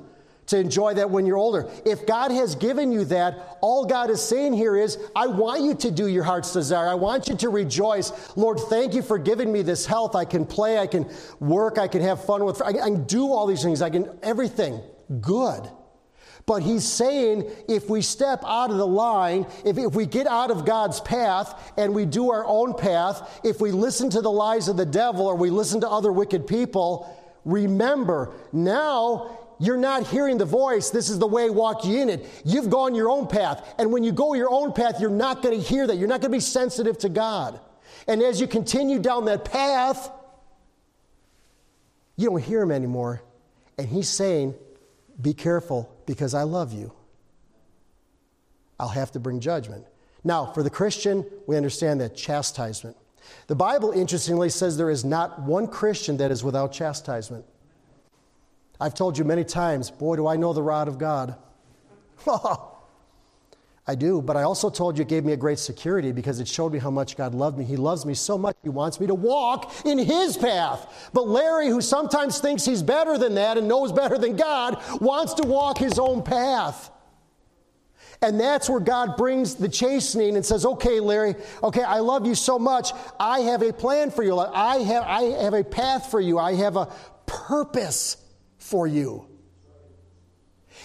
[0.47, 1.69] to enjoy that when you're older.
[1.85, 5.75] If God has given you that, all God is saying here is, I want you
[5.75, 6.89] to do your heart's desire.
[6.89, 8.13] I want you to rejoice.
[8.37, 10.15] Lord, thank you for giving me this health.
[10.15, 13.47] I can play, I can work, I can have fun with, I can do all
[13.47, 13.83] these things.
[13.83, 14.81] I can, everything
[15.21, 15.69] good.
[16.47, 20.53] But he's saying if we step out of the line, if, if we get out
[20.53, 24.69] of God's path and we do our own path, if we listen to the lies
[24.69, 27.13] of the devil or we listen to other wicked people,
[27.45, 30.91] remember now you're not hearing the voice.
[30.91, 32.27] This is the way, walk ye in it.
[32.45, 33.75] You've gone your own path.
[33.79, 35.97] And when you go your own path, you're not going to hear that.
[35.97, 37.59] You're not going to be sensitive to God.
[38.07, 40.11] And as you continue down that path,
[42.17, 43.23] you don't hear him anymore.
[43.79, 44.55] And he's saying,
[45.21, 46.93] Be careful because I love you.
[48.79, 49.87] I'll have to bring judgment.
[50.23, 52.97] Now, for the Christian, we understand that chastisement.
[53.47, 57.45] The Bible, interestingly, says there is not one Christian that is without chastisement.
[58.81, 61.37] I've told you many times, boy, do I know the rod of God.
[63.89, 66.49] I do, but I also told you it gave me a great security because it
[66.49, 67.65] showed me how much God loved me.
[67.65, 71.11] He loves me so much, He wants me to walk in His path.
[71.13, 75.35] But Larry, who sometimes thinks he's better than that and knows better than God, wants
[75.35, 76.91] to walk his own path.
[78.23, 82.35] And that's where God brings the chastening and says, Okay, Larry, okay, I love you
[82.35, 82.91] so much.
[83.21, 84.39] I have a plan for you.
[84.39, 86.39] I have, I have a path for you.
[86.39, 86.87] I have a
[87.27, 88.17] purpose
[88.67, 89.27] for you.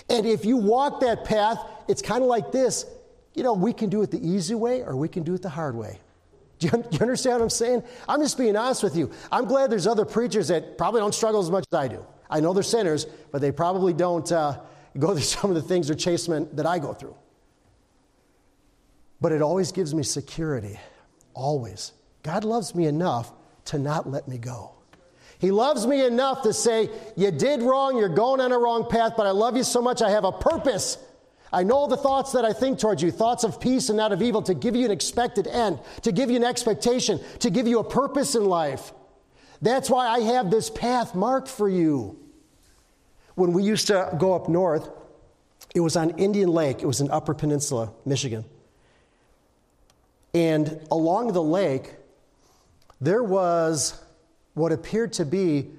[0.10, 2.86] And if you walk that path, it's kind of like this.
[3.34, 5.50] You know, we can do it the easy way or we can do it the
[5.50, 6.00] hard way.
[6.60, 7.84] Do you, you, understand what I'm saying?
[8.08, 9.12] I'm just being honest with you.
[9.32, 12.06] I'm glad there's other preachers that probably don't struggle as much as I do.
[12.30, 14.60] I know they're sinners, but they probably don't uh,
[14.98, 17.16] go through some of the things or chasement that I go through.
[19.20, 20.80] But it always gives me security.
[21.34, 21.94] Always.
[22.24, 23.32] God loves me enough
[23.66, 24.81] to not let me go.
[25.42, 29.14] He loves me enough to say, You did wrong, you're going on a wrong path,
[29.18, 31.00] but I love you so much, I have a purpose.
[31.52, 34.22] I know the thoughts that I think towards you, thoughts of peace and not of
[34.22, 37.80] evil, to give you an expected end, to give you an expectation, to give you
[37.80, 38.94] a purpose in life.
[39.64, 42.20] That's why I have this path marked for you.
[43.34, 44.88] When we used to go up north,
[45.74, 48.46] it was on Indian Lake, it was in Upper Peninsula, Michigan.
[50.36, 51.96] And along the lake,
[53.02, 54.00] there was
[54.54, 55.70] what appeared to be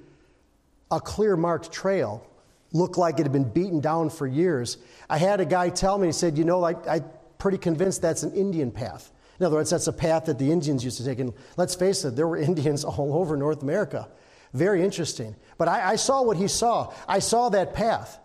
[0.91, 2.25] a clear marked trail
[2.71, 4.77] looked like it had been beaten down for years.
[5.09, 7.05] I had a guy tell me, he said, You know, like, I'm
[7.37, 9.11] pretty convinced that's an Indian path.
[9.39, 11.19] In other words, that's a path that the Indians used to take.
[11.19, 14.07] And let's face it, there were Indians all over North America.
[14.53, 15.35] Very interesting.
[15.57, 16.93] But I, I saw what he saw.
[17.07, 18.19] I saw that path.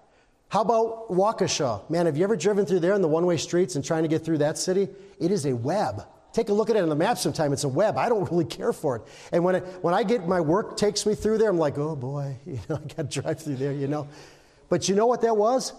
[0.51, 1.89] How about Waukesha?
[1.91, 4.09] Man, have you ever driven through there in the one way streets and trying to
[4.09, 4.89] get through that city?
[5.19, 6.07] It is a web.
[6.33, 7.53] Take a look at it on the map sometime.
[7.53, 7.97] It's a web.
[7.97, 9.03] I don't really care for it.
[9.33, 11.97] And when, it, when I get my work takes me through there, I'm like, oh
[11.97, 14.09] boy, you know, I got to drive through there, you know.
[14.69, 15.73] But you know what that was?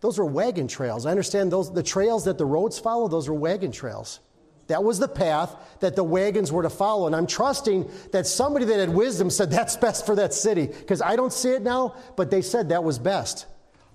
[0.00, 1.06] Those were wagon trails.
[1.06, 4.20] I understand those, the trails that the roads follow, those were wagon trails.
[4.66, 7.06] That was the path that the wagons were to follow.
[7.06, 10.66] And I'm trusting that somebody that had wisdom said that's best for that city.
[10.66, 13.46] Because I don't see it now, but they said that was best.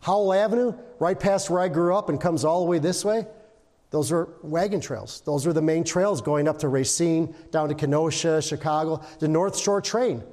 [0.01, 3.25] Howell Avenue, right past where I grew up and comes all the way this way,
[3.89, 5.21] those are wagon trails.
[5.21, 9.01] Those are the main trails going up to Racine, down to Kenosha, Chicago.
[9.19, 10.23] The North Shore train,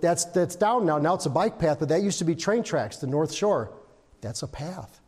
[0.00, 0.98] that's, that's down now.
[0.98, 3.72] Now it's a bike path, but that used to be train tracks, the North Shore.
[4.22, 5.00] That's a path.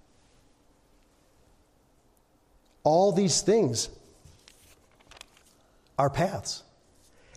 [2.85, 3.89] All these things
[5.99, 6.63] are paths,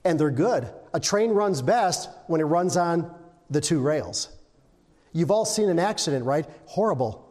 [0.04, 0.68] and they're good.
[0.94, 3.16] A train runs best when it runs on
[3.50, 4.30] the two rails.
[5.14, 6.46] You've all seen an accident, right?
[6.66, 7.26] Horrible.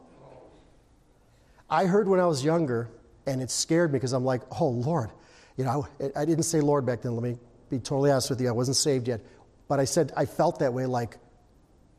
[1.70, 2.88] I heard when I was younger,
[3.28, 5.10] and it scared me because I'm like, oh, Lord.
[5.56, 7.14] You know, I, I didn't say Lord back then.
[7.14, 7.36] Let me
[7.70, 8.48] be totally honest with you.
[8.48, 9.20] I wasn't saved yet.
[9.68, 11.18] But I said, I felt that way like,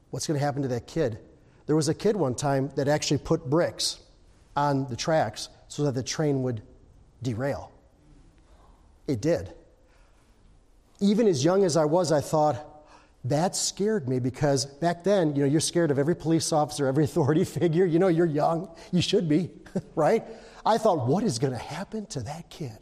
[0.10, 1.20] what's going to happen to that kid?
[1.68, 4.00] There was a kid one time that actually put bricks
[4.56, 6.64] on the tracks so that the train would
[7.22, 7.72] derail.
[9.08, 9.54] It did.
[11.00, 12.66] Even as young as I was, I thought,
[13.26, 17.04] that scared me because back then, you know, you're scared of every police officer, every
[17.06, 17.86] authority figure.
[17.86, 18.70] You know, you're young.
[18.92, 19.50] You should be,
[19.96, 20.26] right?
[20.66, 22.78] I thought, what is going to happen to that kid?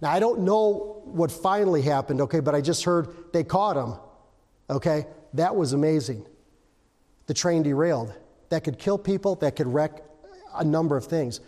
[0.00, 3.94] Now, I don't know what finally happened, okay, but I just heard they caught him,
[4.70, 5.06] okay?
[5.34, 6.24] That was amazing.
[7.26, 8.12] The train derailed.
[8.50, 10.02] That could kill people, that could wreck
[10.54, 11.40] a number of things.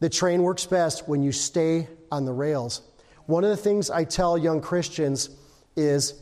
[0.00, 2.82] The train works best when you stay on the rails.
[3.24, 5.30] One of the things I tell young Christians
[5.76, 6.14] is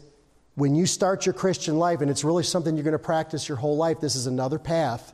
[0.55, 3.59] when you start your Christian life, and it's really something you're going to practice your
[3.59, 5.13] whole life, this is another path.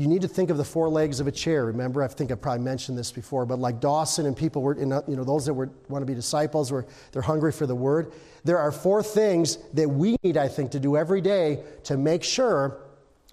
[0.00, 1.66] You need to think of the four legs of a chair.
[1.66, 4.88] Remember, I think I probably mentioned this before, but like Dawson and people were, in,
[5.06, 8.14] you know, those that were, want to be disciples, were they're hungry for the word.
[8.42, 12.24] There are four things that we need, I think, to do every day to make
[12.24, 12.78] sure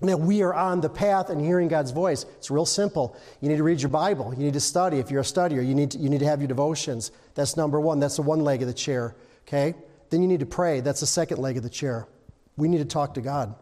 [0.01, 2.25] that we are on the path and hearing God's voice.
[2.35, 3.15] It's real simple.
[3.39, 4.33] You need to read your Bible.
[4.35, 4.97] You need to study.
[4.97, 7.13] If you're a studier, you need to, you need to have your devotions.
[7.33, 8.01] That's number one.
[8.01, 9.15] That's the one leg of the chair.
[9.47, 9.73] Okay.
[10.09, 10.81] Then you need to pray.
[10.81, 12.09] That's the second leg of the chair.
[12.57, 13.55] We need to talk to God.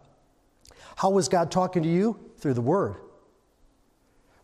[0.95, 2.24] How was God talking to you?
[2.45, 2.97] Through the Word.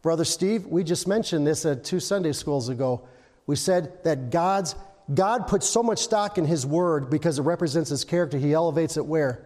[0.02, 3.08] Brother Steve, we just mentioned this at two Sunday schools ago.
[3.46, 4.74] We said that God's
[5.14, 8.40] God puts so much stock in His Word because it represents His character.
[8.40, 9.46] He elevates it where?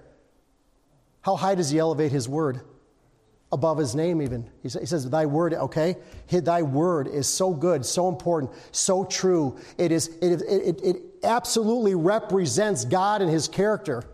[1.20, 2.62] How high does He elevate His Word?
[3.52, 4.50] Above His name, even.
[4.64, 5.98] He says, Thy Word, okay?
[6.30, 9.60] Thy Word is so good, so important, so true.
[9.78, 14.06] It, is, it, it, it, absolutely represents God and his character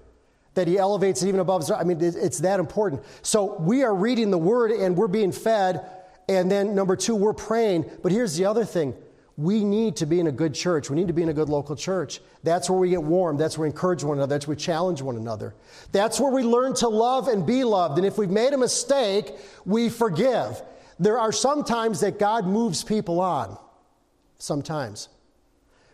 [0.53, 1.69] that he elevates it even above.
[1.71, 3.03] I mean, it's that important.
[3.21, 5.85] So we are reading the word and we're being fed.
[6.27, 7.89] And then number two, we're praying.
[8.01, 8.95] But here's the other thing
[9.37, 10.89] we need to be in a good church.
[10.89, 12.19] We need to be in a good local church.
[12.43, 13.37] That's where we get warm.
[13.37, 14.35] That's where we encourage one another.
[14.35, 15.55] That's where we challenge one another.
[15.91, 17.97] That's where we learn to love and be loved.
[17.97, 19.33] And if we've made a mistake,
[19.65, 20.61] we forgive.
[20.99, 23.57] There are some times that God moves people on,
[24.37, 25.09] sometimes,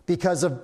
[0.06, 0.60] because of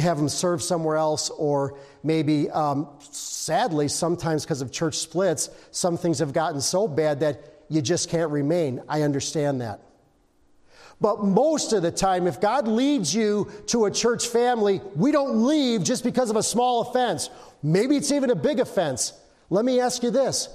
[0.00, 5.96] have them serve somewhere else, or maybe, um, sadly, sometimes because of church splits, some
[5.96, 8.82] things have gotten so bad that you just can't remain.
[8.88, 9.80] I understand that.
[11.00, 15.46] But most of the time, if God leads you to a church family, we don't
[15.46, 17.28] leave just because of a small offense.
[17.62, 19.12] Maybe it's even a big offense.
[19.50, 20.48] Let me ask you this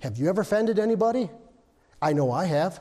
[0.00, 1.30] Have you ever offended anybody?
[2.02, 2.80] I know I have.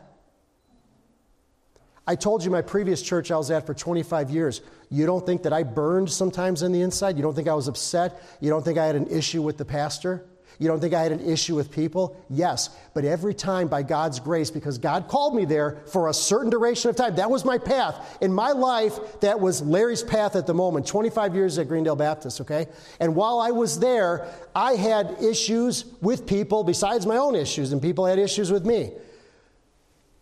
[2.05, 4.61] I told you my previous church I was at for 25 years.
[4.89, 7.15] You don't think that I burned sometimes on the inside?
[7.15, 8.21] You don't think I was upset?
[8.41, 10.25] You don't think I had an issue with the pastor?
[10.59, 12.15] You don't think I had an issue with people?
[12.29, 12.69] Yes.
[12.93, 16.89] But every time, by God's grace, because God called me there for a certain duration
[16.89, 18.17] of time, that was my path.
[18.21, 22.41] In my life, that was Larry's path at the moment 25 years at Greendale Baptist,
[22.41, 22.67] okay?
[22.99, 27.81] And while I was there, I had issues with people besides my own issues, and
[27.81, 28.91] people had issues with me.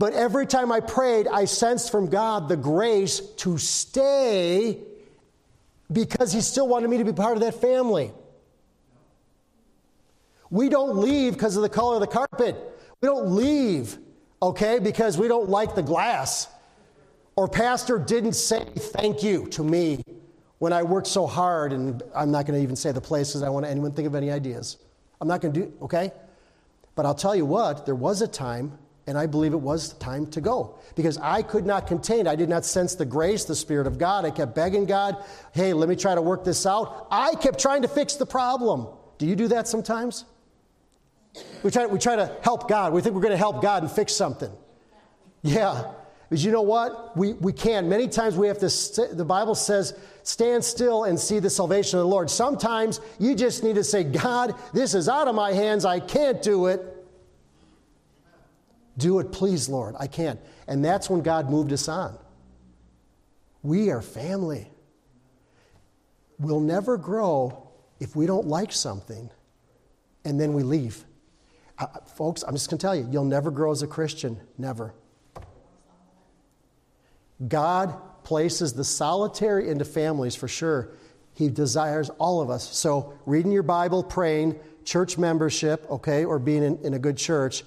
[0.01, 4.79] But every time I prayed, I sensed from God the grace to stay
[5.91, 8.11] because He still wanted me to be part of that family.
[10.49, 12.55] We don't leave because of the color of the carpet.
[12.99, 13.99] We don't leave,
[14.41, 16.47] okay, because we don't like the glass.
[17.35, 20.03] Or pastor didn't say thank you to me
[20.57, 23.49] when I worked so hard, and I'm not going to even say the places I
[23.49, 24.77] want anyone think of any ideas.
[25.21, 26.09] I'm not going to do, okay?
[26.95, 28.79] But I'll tell you what, there was a time
[29.11, 32.27] and I believe it was time to go because I could not contain.
[32.27, 34.23] I did not sense the grace, the Spirit of God.
[34.23, 37.09] I kept begging God, hey, let me try to work this out.
[37.11, 38.87] I kept trying to fix the problem.
[39.17, 40.23] Do you do that sometimes?
[41.61, 42.93] We try, we try to help God.
[42.93, 44.49] We think we're going to help God and fix something.
[45.41, 45.91] Yeah.
[46.29, 47.17] Because you know what?
[47.17, 47.89] We, we can.
[47.89, 49.93] Many times we have to, st- the Bible says,
[50.23, 52.29] stand still and see the salvation of the Lord.
[52.29, 55.83] Sometimes you just need to say, God, this is out of my hands.
[55.83, 57.00] I can't do it.
[58.97, 59.95] Do it, please, Lord.
[59.99, 60.39] I can't.
[60.67, 62.17] And that's when God moved us on.
[63.63, 64.71] We are family.
[66.39, 67.69] We'll never grow
[67.99, 69.29] if we don't like something
[70.25, 71.03] and then we leave.
[71.77, 74.39] Uh, folks, I'm just going to tell you, you'll never grow as a Christian.
[74.57, 74.93] Never.
[77.47, 80.89] God places the solitary into families for sure.
[81.33, 82.75] He desires all of us.
[82.75, 87.63] So, reading your Bible, praying, church membership, okay, or being in, in a good church.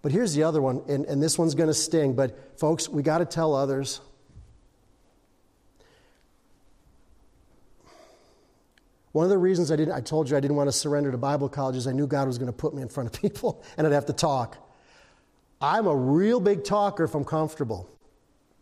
[0.00, 3.02] But here's the other one, and, and this one's going to sting, but folks, we
[3.02, 4.00] got to tell others.
[9.12, 11.18] One of the reasons I didn't, I told you I didn't want to surrender to
[11.18, 13.64] Bible college is I knew God was going to put me in front of people
[13.76, 14.58] and I'd have to talk.
[15.60, 17.90] I'm a real big talker if I'm comfortable.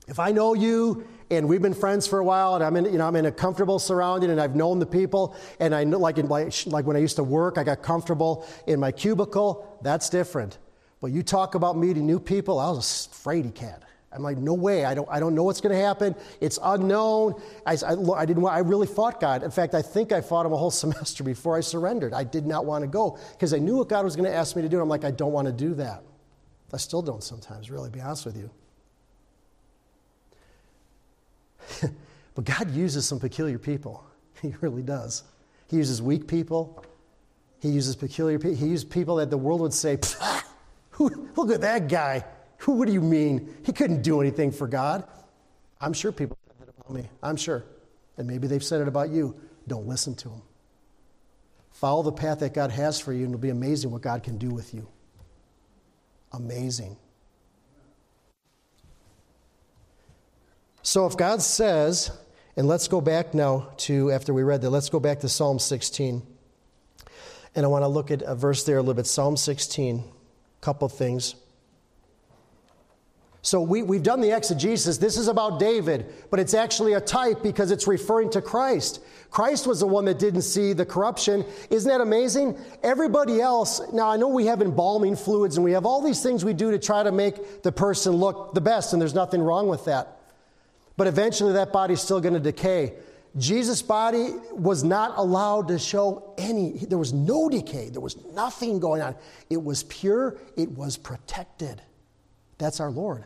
[0.09, 2.99] If I know you and we've been friends for a while and I'm in, you
[2.99, 6.17] know, I'm in a comfortable surrounding and I've known the people and I know, like,
[6.17, 10.09] in, like, like when I used to work, I got comfortable in my cubicle, that's
[10.09, 10.59] different.
[11.01, 13.83] But you talk about meeting new people, I was a fraidy cat.
[14.13, 14.87] I'm like, no way.
[14.87, 16.15] I don't, I don't know what's going to happen.
[16.41, 17.41] It's unknown.
[17.67, 19.43] I, I, I, didn't want, I really fought God.
[19.43, 22.15] In fact, I think I fought him a whole semester before I surrendered.
[22.15, 24.57] I did not want to go because I knew what God was going to ask
[24.57, 24.77] me to do.
[24.77, 26.03] And I'm like, I don't want to do that.
[26.73, 28.51] I still don't sometimes, really, be honest with you.
[32.35, 34.05] but God uses some peculiar people.
[34.43, 35.25] He really does.
[35.69, 36.85] He uses weak people.
[37.61, 38.55] He uses peculiar people.
[38.55, 39.99] He uses people that the world would say,
[40.99, 42.25] look at that guy.
[42.59, 43.55] Who, What do you mean?
[43.65, 45.05] He couldn't do anything for God.
[45.81, 47.09] I'm sure people said that about me.
[47.23, 47.65] I'm sure.
[48.17, 49.35] And maybe they've said it about you.
[49.69, 50.43] Don't listen to them.
[51.73, 54.39] Follow the path that God has for you, and it'll be amazing what God can
[54.39, 54.89] do with you.
[56.33, 56.97] Amazing.
[60.83, 62.11] So if God says,
[62.57, 65.59] and let's go back now to, after we read that, let's go back to Psalm
[65.59, 66.23] 16.
[67.55, 69.07] And I want to look at a verse there a little bit.
[69.07, 70.03] Psalm 16, a
[70.61, 71.37] couple things.
[73.47, 74.99] So we, we've done the exegesis.
[74.99, 79.01] This is about David, but it's actually a type because it's referring to Christ.
[79.31, 81.45] Christ was the one that didn't see the corruption.
[81.71, 82.59] Isn't that amazing?
[82.83, 86.45] Everybody else, now I know we have embalming fluids and we have all these things
[86.45, 89.69] we do to try to make the person look the best, and there's nothing wrong
[89.69, 90.19] with that.
[90.97, 92.95] But eventually that body's still going to decay.
[93.37, 98.81] Jesus' body was not allowed to show any, there was no decay, there was nothing
[98.81, 99.15] going on.
[99.51, 101.83] It was pure, it was protected.
[102.59, 103.25] That's our Lord.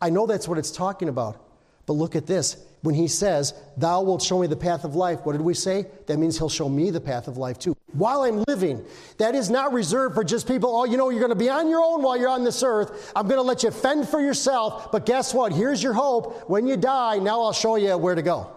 [0.00, 1.40] I know that's what it's talking about,
[1.86, 5.20] but look at this when he says, Thou wilt show me the path of life,
[5.24, 5.86] what did we say?
[6.06, 7.76] That means he'll show me the path of life too.
[7.92, 8.84] While I'm living,
[9.18, 11.68] that is not reserved for just people, oh, you know, you're going to be on
[11.68, 13.12] your own while you're on this earth.
[13.16, 15.52] I'm going to let you fend for yourself, but guess what?
[15.52, 16.48] Here's your hope.
[16.48, 18.55] When you die, now I'll show you where to go.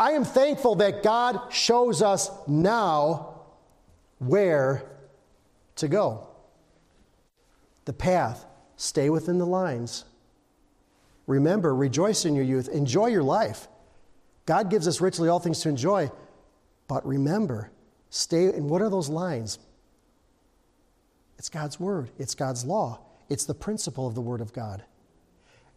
[0.00, 3.42] I am thankful that God shows us now
[4.18, 4.82] where
[5.76, 6.26] to go.
[7.84, 8.44] The path,
[8.76, 10.06] stay within the lines
[11.30, 13.68] Remember, rejoice in your youth, enjoy your life.
[14.46, 16.10] God gives us richly all things to enjoy,
[16.88, 17.70] but remember,
[18.08, 18.46] stay.
[18.46, 19.60] And what are those lines?
[21.38, 22.98] It's God's word, it's God's law,
[23.28, 24.82] it's the principle of the word of God.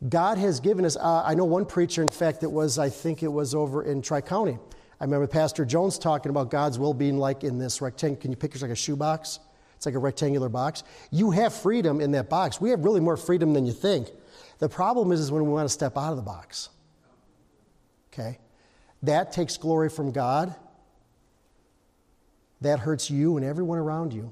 [0.10, 3.24] God has given us, uh, I know one preacher, in fact, it was, I think
[3.24, 4.58] it was over in Tri County.
[5.00, 8.22] I remember Pastor Jones talking about God's will being like in this rectangle.
[8.22, 9.40] Can you picture like a shoebox?
[9.76, 10.84] It's like a rectangular box.
[11.12, 12.60] You have freedom in that box.
[12.60, 14.10] We have really more freedom than you think.
[14.60, 16.70] The problem is, is when we want to step out of the box.
[18.14, 18.40] Okay?
[19.04, 20.56] That takes glory from God.
[22.62, 24.32] That hurts you and everyone around you.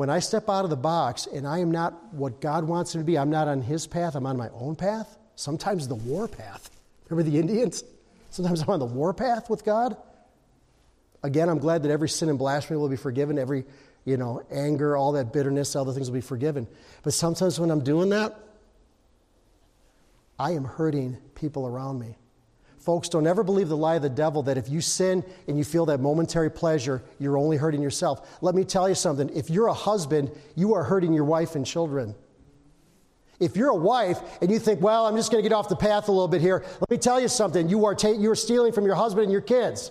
[0.00, 3.02] When I step out of the box and I am not what God wants me
[3.02, 6.26] to be, I'm not on His path, I'm on my own path, sometimes the war
[6.26, 6.70] path.
[7.10, 7.84] Remember the Indians?
[8.30, 9.98] Sometimes I'm on the war path with God.
[11.22, 13.66] Again, I'm glad that every sin and blasphemy will be forgiven, every,
[14.06, 16.66] you know, anger, all that bitterness, all the things will be forgiven.
[17.02, 18.40] But sometimes when I'm doing that,
[20.38, 22.16] I am hurting people around me.
[22.80, 25.64] Folks, don't ever believe the lie of the devil that if you sin and you
[25.64, 28.38] feel that momentary pleasure, you're only hurting yourself.
[28.40, 29.28] Let me tell you something.
[29.36, 32.14] If you're a husband, you are hurting your wife and children.
[33.38, 35.76] If you're a wife and you think, well, I'm just going to get off the
[35.76, 37.68] path a little bit here, let me tell you something.
[37.68, 39.90] You are, ta- you are stealing from your husband and your kids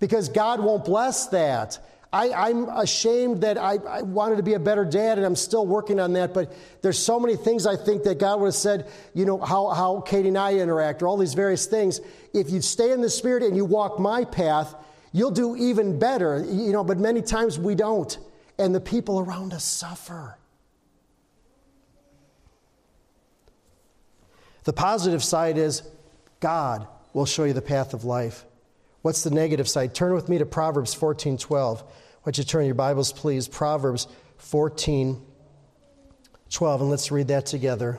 [0.00, 1.78] because God won't bless that.
[2.14, 5.66] I, am ashamed that I, I, wanted to be a better dad, and I'm still
[5.66, 6.32] working on that.
[6.32, 9.70] But there's so many things I think that God would have said, you know, how,
[9.70, 12.00] how Katie and I interact, or all these various things.
[12.32, 14.76] If you stay in the Spirit and you walk my path,
[15.12, 16.44] you'll do even better.
[16.44, 18.16] You know, but many times we don't,
[18.58, 20.38] and the people around us suffer.
[24.62, 25.82] The positive side is
[26.38, 28.44] God will show you the path of life.
[29.02, 29.94] What's the negative side?
[29.94, 31.84] Turn with me to Proverbs 14 12.
[32.24, 33.48] Why you turn your Bibles, please?
[33.48, 34.08] Proverbs
[34.38, 35.20] 14
[36.50, 37.98] 12, and let's read that together.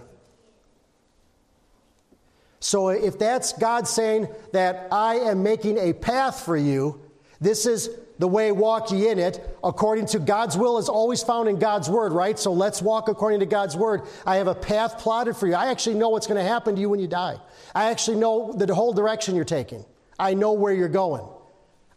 [2.59, 6.99] So, if that's God saying that I am making a path for you,
[7.39, 11.47] this is the way walk ye in it, according to God's will is always found
[11.47, 12.39] in God's word, right?
[12.39, 14.03] So let's walk according to God's word.
[14.25, 15.53] I have a path plotted for you.
[15.53, 17.35] I actually know what's going to happen to you when you die.
[17.75, 19.85] I actually know the whole direction you're taking.
[20.17, 21.27] I know where you're going.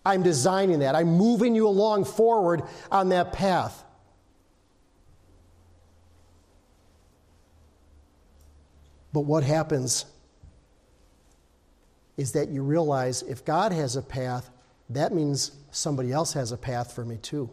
[0.04, 0.94] I'm designing that.
[0.94, 3.84] I'm moving you along forward on that path.
[9.12, 10.04] But what happens
[12.16, 14.50] is that you realize if God has a path,
[14.90, 17.50] that means somebody else has a path for me too.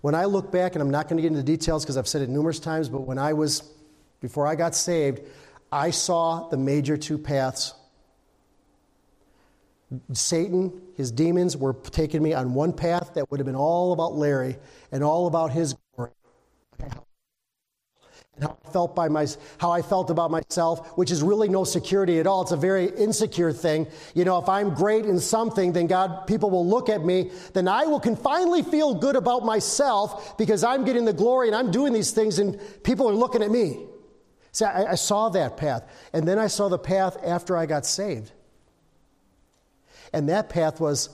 [0.00, 2.20] When I look back, and I'm not going to get into details because I've said
[2.20, 3.62] it numerous times, but when I was,
[4.20, 5.20] before I got saved,
[5.72, 7.72] I saw the major two paths.
[10.12, 14.14] Satan, his demons were taking me on one path that would have been all about
[14.14, 14.56] Larry
[14.90, 16.10] and all about his glory
[18.36, 19.26] and how I felt by my,
[19.58, 22.42] how I felt about myself, which is really no security at all.
[22.42, 23.86] It's a very insecure thing.
[24.14, 27.68] You know, if I'm great in something, then God, people will look at me, then
[27.68, 31.70] I will can finally feel good about myself because I'm getting the glory and I'm
[31.70, 33.86] doing these things and people are looking at me.
[34.52, 35.84] See, I, I saw that path.
[36.12, 38.32] And then I saw the path after I got saved.
[40.14, 41.10] And that path was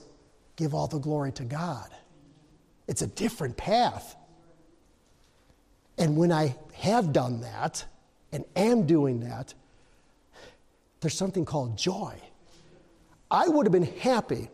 [0.55, 1.89] give all the glory to God.
[2.87, 4.15] It's a different path.
[5.97, 7.83] And when I have done that
[8.31, 9.55] and am doing that,
[10.99, 12.15] there's something called joy.
[13.31, 14.49] I would have been happy.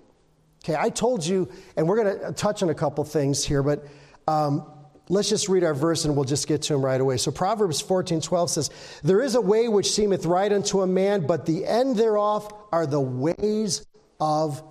[0.64, 3.86] Okay, I told you, and we're going to touch on a couple things here, but
[4.30, 4.66] um,
[5.10, 7.18] let's just read our verse and we'll just get to them right away.
[7.18, 8.70] So Proverbs 14 12 says,
[9.04, 12.88] There is a way which seemeth right unto a man, but the end thereof are
[12.88, 13.86] the ways
[14.20, 14.64] of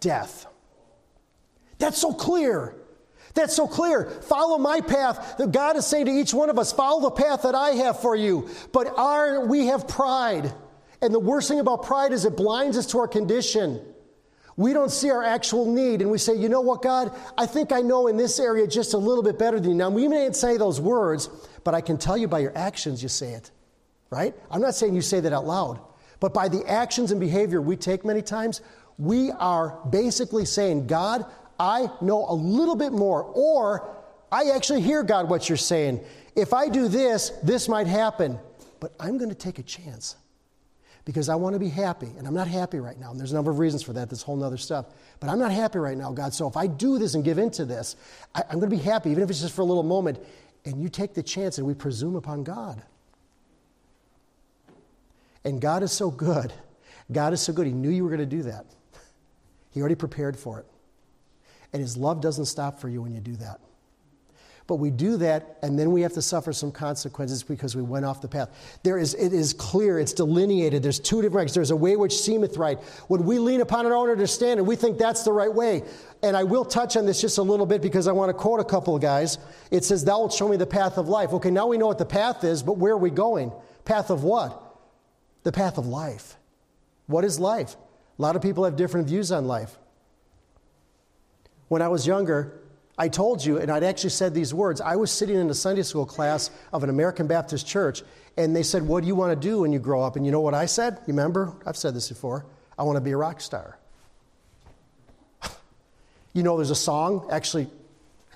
[0.00, 0.46] death.
[1.78, 2.76] That's so clear.
[3.34, 4.06] That's so clear.
[4.06, 5.40] Follow my path.
[5.50, 8.16] God is saying to each one of us, follow the path that I have for
[8.16, 8.48] you.
[8.72, 10.52] But our, we have pride.
[11.00, 13.80] And the worst thing about pride is it blinds us to our condition.
[14.56, 17.72] We don't see our actual need, and we say, you know what, God, I think
[17.72, 19.76] I know in this area just a little bit better than you.
[19.76, 21.30] Now, we may not say those words,
[21.64, 23.50] but I can tell you by your actions you say it,
[24.10, 24.34] right?
[24.50, 25.80] I'm not saying you say that out loud,
[26.18, 28.60] but by the actions and behavior we take many times,
[29.00, 31.24] we are basically saying, God,
[31.58, 33.96] I know a little bit more, or
[34.30, 36.04] I actually hear God what you're saying.
[36.36, 38.38] If I do this, this might happen,
[38.78, 40.16] but I'm going to take a chance
[41.06, 43.10] because I want to be happy, and I'm not happy right now.
[43.10, 44.84] And there's a number of reasons for that, this whole other stuff.
[45.18, 46.34] But I'm not happy right now, God.
[46.34, 47.96] So if I do this and give into this,
[48.34, 50.18] I, I'm going to be happy, even if it's just for a little moment.
[50.66, 52.82] And you take the chance, and we presume upon God.
[55.42, 56.52] And God is so good.
[57.10, 57.66] God is so good.
[57.66, 58.66] He knew you were going to do that.
[59.70, 60.66] He already prepared for it.
[61.72, 63.60] And His love doesn't stop for you when you do that.
[64.70, 68.04] But we do that, and then we have to suffer some consequences because we went
[68.04, 68.78] off the path.
[68.84, 70.80] There is, it is clear, it's delineated.
[70.80, 71.54] There's two different ways.
[71.54, 72.78] There's a way which seemeth right.
[73.08, 75.82] When we lean upon our own understanding, we think that's the right way.
[76.22, 78.60] And I will touch on this just a little bit because I want to quote
[78.60, 79.38] a couple of guys.
[79.72, 81.32] It says, Thou wilt show me the path of life.
[81.32, 83.50] Okay, now we know what the path is, but where are we going?
[83.84, 84.78] Path of what?
[85.42, 86.36] The path of life.
[87.08, 87.74] What is life?
[88.20, 89.78] A lot of people have different views on life.
[91.68, 92.60] When I was younger,
[92.98, 94.82] I told you, and I'd actually said these words.
[94.82, 98.02] I was sitting in a Sunday school class of an American Baptist church,
[98.36, 100.16] and they said, What do you want to do when you grow up?
[100.16, 100.98] And you know what I said?
[101.06, 101.56] You remember?
[101.64, 102.44] I've said this before.
[102.78, 103.78] I want to be a rock star.
[106.34, 107.70] you know, there's a song, actually,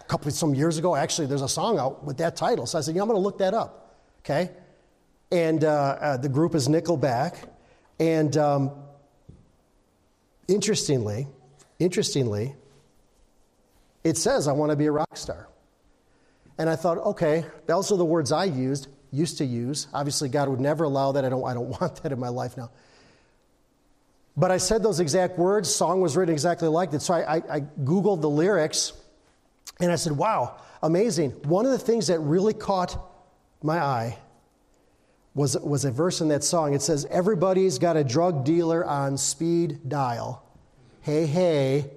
[0.01, 2.65] a couple of some years ago, actually, there's a song out with that title.
[2.65, 3.99] So I said, Yeah, I'm going to look that up.
[4.21, 4.51] Okay?
[5.31, 7.37] And uh, uh, the group is Nickelback.
[8.01, 8.71] And um,
[10.49, 11.27] interestingly,
[11.79, 12.55] interestingly,
[14.03, 15.49] it says, I want to be a rock star.
[16.59, 19.89] And I thought, okay, those are the words I used, used to use.
[19.93, 21.25] Obviously, God would never allow that.
[21.25, 22.71] I don't, I don't want that in my life now.
[24.37, 25.73] But I said those exact words.
[25.73, 27.03] Song was written exactly like that.
[27.03, 28.93] So I, I, I Googled the lyrics
[29.81, 31.31] and I said, wow, amazing.
[31.45, 32.99] One of the things that really caught
[33.63, 34.19] my eye
[35.35, 36.75] was, was a verse in that song.
[36.75, 40.43] It says, Everybody's got a drug dealer on speed dial.
[41.01, 41.91] Hey, hey,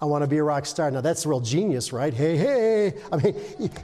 [0.00, 0.90] I want to be a rock star.
[0.90, 2.12] Now that's real genius, right?
[2.12, 2.94] Hey, hey.
[3.10, 3.34] I mean,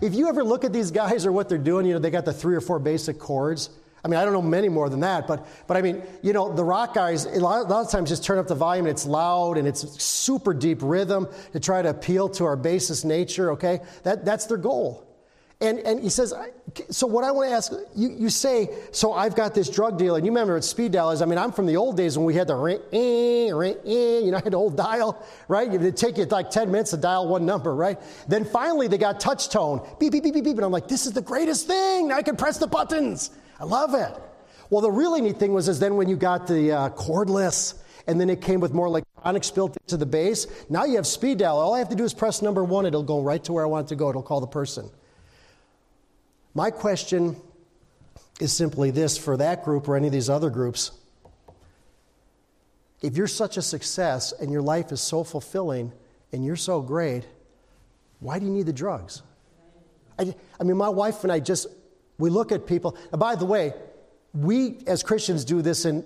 [0.02, 2.24] if you ever look at these guys or what they're doing, you know, they got
[2.24, 3.70] the three or four basic chords.
[4.04, 6.54] I mean, I don't know many more than that, but, but I mean, you know,
[6.54, 8.92] the rock guys, a lot, a lot of times just turn up the volume and
[8.92, 13.52] it's loud and it's super deep rhythm to try to appeal to our basest nature,
[13.52, 13.80] okay?
[14.04, 15.09] That, that's their goal.
[15.62, 16.32] And, and he says,
[16.88, 20.16] so what I want to ask, you, you say, so I've got this drug deal,
[20.16, 22.34] and you remember at speed dialers, I mean, I'm from the old days when we
[22.34, 25.72] had the ring, ring, you know, I had the old dial, right?
[25.72, 27.98] It'd take you like 10 minutes to dial one number, right?
[28.26, 31.04] Then finally they got touch tone, beep, beep, beep, beep, beep, and I'm like, this
[31.04, 32.10] is the greatest thing.
[32.10, 33.30] I can press the buttons.
[33.58, 34.18] I love it.
[34.70, 37.74] Well, the really neat thing was is then when you got the uh, cordless,
[38.06, 40.46] and then it came with more electronics built into the base.
[40.70, 41.58] Now you have speed dial.
[41.58, 42.86] All I have to do is press number one.
[42.86, 44.08] It'll go right to where I want it to go.
[44.08, 44.90] It'll call the person.
[46.54, 47.36] My question
[48.40, 50.90] is simply this for that group or any of these other groups.
[53.02, 55.92] If you're such a success and your life is so fulfilling
[56.32, 57.26] and you're so great,
[58.18, 59.22] why do you need the drugs?
[60.18, 61.66] I, I mean, my wife and I just,
[62.18, 62.96] we look at people.
[63.12, 63.72] And by the way,
[64.34, 66.04] we as Christians do this in,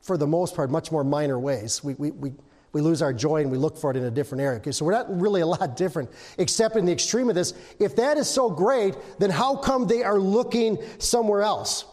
[0.00, 1.84] for the most part, much more minor ways.
[1.84, 2.32] We, we, we,
[2.72, 4.58] we lose our joy and we look for it in a different area.
[4.58, 7.54] Okay, so we're not really a lot different, except in the extreme of this.
[7.78, 11.84] If that is so great, then how come they are looking somewhere else?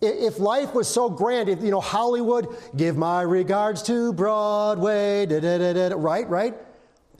[0.00, 5.38] If life was so grand, if, you know, Hollywood, give my regards to Broadway, da,
[5.38, 6.54] da, da, right, right?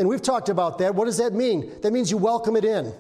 [0.01, 0.93] And we've talked about that.
[0.95, 1.73] What does that mean?
[1.83, 2.93] That means you welcome it in.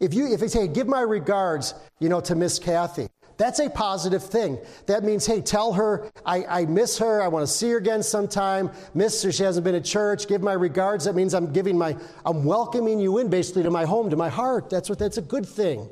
[0.00, 3.70] If you, if they say, give my regards, you know, to Miss Kathy, that's a
[3.70, 4.58] positive thing.
[4.86, 7.22] That means, hey, tell her I, I miss her.
[7.22, 8.70] I want to see her again sometime.
[8.94, 9.30] Miss her.
[9.30, 10.26] She hasn't been at church.
[10.26, 11.04] Give my regards.
[11.04, 14.28] That means I'm giving my, I'm welcoming you in basically to my home, to my
[14.28, 14.68] heart.
[14.70, 15.88] That's what, that's a good thing.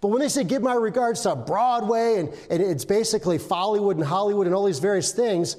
[0.00, 4.04] But when they say give my regards to Broadway and, and it's basically Follywood and
[4.04, 5.58] Hollywood and all these various things,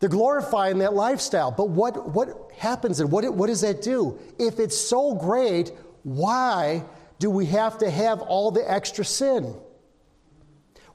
[0.00, 1.52] they're glorifying that lifestyle.
[1.52, 4.18] But what, what happens and what, what does that do?
[4.40, 5.70] If it's so great,
[6.02, 6.84] why
[7.22, 9.54] do we have to have all the extra sin?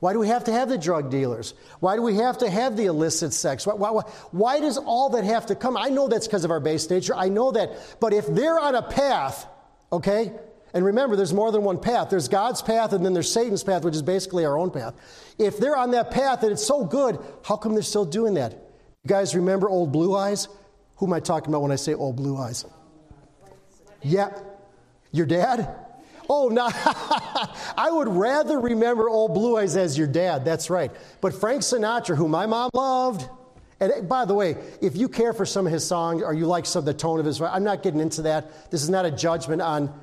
[0.02, 1.54] Why do we have to have the drug dealers?
[1.80, 3.66] Why do we have to have the illicit sex?
[3.66, 4.02] Why, why,
[4.32, 5.78] why does all that have to come?
[5.78, 7.16] I know that's because of our base nature.
[7.16, 7.72] I know that.
[8.02, 9.48] But if they're on a path,
[9.90, 10.34] okay,
[10.74, 12.10] and remember, there's more than one path.
[12.10, 14.96] There's God's path, and then there's Satan's path, which is basically our own path.
[15.40, 18.52] If they're on that path and it's so good, how come they're still doing that?
[18.52, 20.50] You guys remember old blue eyes?
[20.98, 22.66] Who am I talking about when I say old blue eyes?
[24.04, 24.38] Yeah.
[25.14, 25.87] Your dad?
[26.30, 26.70] Oh, no.
[27.78, 30.44] I would rather remember old Blue Eyes as your dad.
[30.44, 30.92] That's right.
[31.22, 33.30] But Frank Sinatra, who my mom loved,
[33.80, 36.46] and eh, by the way, if you care for some of his songs or you
[36.46, 38.72] like some of the tone of his, voice, I'm not getting into that.
[38.72, 39.94] This is not a judgment on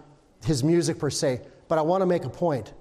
[0.45, 2.73] his music per se, but I want to make a point.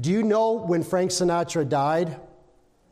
[0.00, 2.20] Do you know when Frank Sinatra died,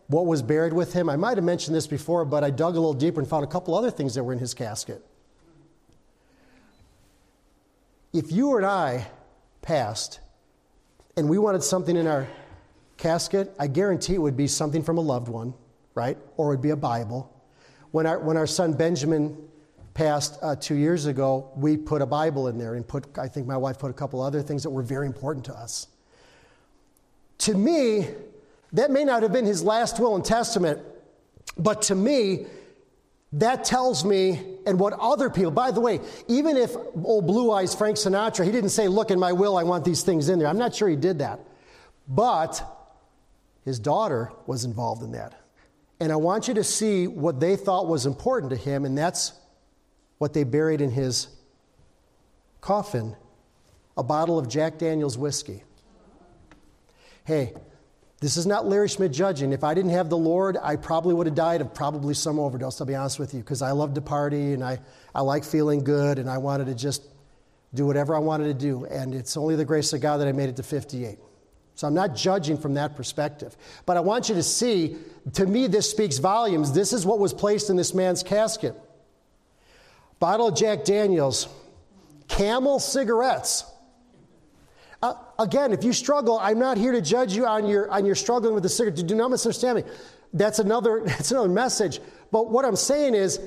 [0.09, 1.09] what was buried with him?
[1.09, 3.49] I might have mentioned this before, but I dug a little deeper and found a
[3.49, 5.05] couple other things that were in his casket.
[8.13, 9.07] If you and I
[9.63, 10.21] passed
[11.17, 12.29] and we wanted something in our
[12.97, 15.55] casket, I guarantee it would be something from a loved one,
[15.95, 16.17] right?
[16.37, 17.33] Or it would be a Bible.
[17.91, 19.37] When our, when our son Benjamin
[19.95, 23.47] passed uh, two years ago, we put a Bible in there and put, I think
[23.47, 25.89] my wife put a couple other things that were very important to us.
[27.39, 28.09] To me,
[28.73, 30.81] that may not have been his last will and testament,
[31.57, 32.47] but to me,
[33.33, 37.75] that tells me, and what other people, by the way, even if old Blue Eyes
[37.75, 40.49] Frank Sinatra, he didn't say, Look, in my will, I want these things in there.
[40.49, 41.41] I'm not sure he did that.
[42.09, 42.63] But
[43.65, 45.41] his daughter was involved in that.
[46.01, 49.33] And I want you to see what they thought was important to him, and that's
[50.19, 51.29] what they buried in his
[52.61, 53.17] coffin
[53.97, 55.63] a bottle of Jack Daniels whiskey.
[57.25, 57.55] Hey,
[58.21, 59.53] this is not Larry Schmidt judging.
[59.53, 62.81] If I didn't have the Lord, I probably would have died of probably some overdose,
[62.81, 64.79] I'll be honest with you, because I love to party and I,
[65.15, 67.03] I like feeling good and I wanted to just
[67.75, 68.87] do whatever I wanted to do.
[68.87, 71.19] And it's only the grace of God that I made it to 58.
[71.75, 73.55] So I'm not judging from that perspective.
[73.85, 74.97] But I want you to see,
[75.35, 76.73] to me, this speaks volumes.
[76.73, 78.75] This is what was placed in this man's casket
[80.19, 81.49] bottle of Jack Daniels,
[82.29, 83.65] camel cigarettes.
[85.03, 88.15] Uh, again, if you struggle, I'm not here to judge you on your, on your
[88.15, 89.07] struggling with the cigarette.
[89.07, 89.85] Do not misunderstand me.
[90.33, 92.01] That's another, that's another message.
[92.31, 93.41] But what I'm saying is,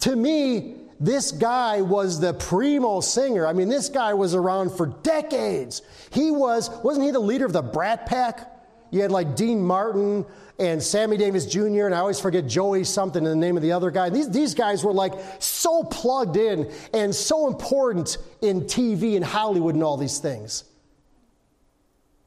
[0.00, 3.46] to me, this guy was the primo singer.
[3.46, 5.82] I mean, this guy was around for decades.
[6.10, 8.52] He was, wasn't he the leader of the Brat Pack?
[8.90, 10.24] You had like Dean Martin
[10.58, 13.72] and Sammy Davis Jr., and I always forget Joey something in the name of the
[13.72, 14.08] other guy.
[14.08, 19.74] These, these guys were like so plugged in and so important in TV and Hollywood
[19.74, 20.64] and all these things.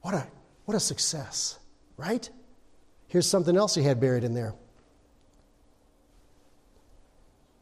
[0.02, 0.28] What a,
[0.66, 1.60] what a success,
[1.98, 2.30] right?
[3.08, 4.54] Here's something else he had buried in there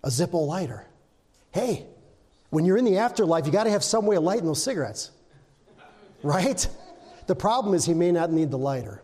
[0.04, 0.86] a Zippo lighter.
[1.52, 1.86] Hey,
[2.50, 5.12] when you're in the afterlife, you got to have some way of lighting those cigarettes,
[6.24, 6.68] right?
[7.26, 9.04] The problem is he may not need the lighter.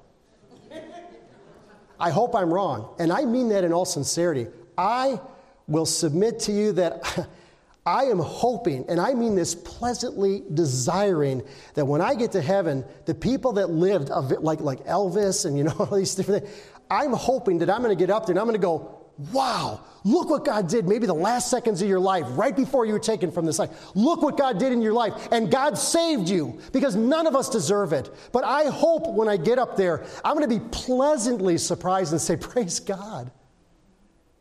[2.00, 4.48] I hope I'm wrong, and I mean that in all sincerity.
[4.78, 5.20] I
[5.68, 7.28] will submit to you that
[7.86, 12.86] I am hoping, and I mean this pleasantly desiring, that when I get to heaven,
[13.06, 16.56] the people that lived, like, like Elvis and you know, all these different things,
[16.90, 19.82] I'm hoping that I'm going to get up there and I'm going to go, wow,
[20.04, 23.00] look what God did maybe the last seconds of your life, right before you were
[23.00, 23.96] taken from this life.
[23.96, 25.28] Look what God did in your life.
[25.32, 28.10] And God saved you because none of us deserve it.
[28.32, 32.22] But I hope when I get up there, I'm going to be pleasantly surprised and
[32.22, 33.32] say, Praise God.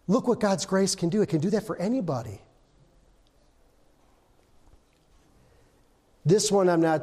[0.06, 1.22] Look what God's grace can do.
[1.22, 2.40] It can do that for anybody.
[6.24, 7.02] This one I'm not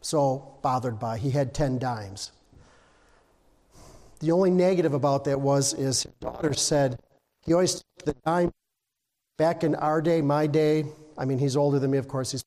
[0.00, 1.18] so bothered by.
[1.18, 2.32] He had 10 dimes.
[4.20, 6.98] The only negative about that was is his daughter said
[7.46, 8.50] he always took the dime
[9.36, 10.84] back in our day, my day.
[11.16, 12.32] I mean, he's older than me, of course.
[12.32, 12.44] He's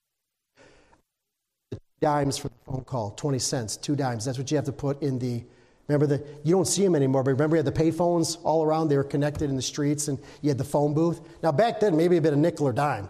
[1.72, 4.26] the dimes for the phone call, 20 cents, two dimes.
[4.26, 5.44] That's what you have to put in the.
[5.88, 8.90] Remember the you don't see them anymore, but remember you had the payphones all around.
[8.90, 11.22] They were connected in the streets, and you had the phone booth.
[11.42, 13.10] Now back then, maybe a bit of nickel or dime.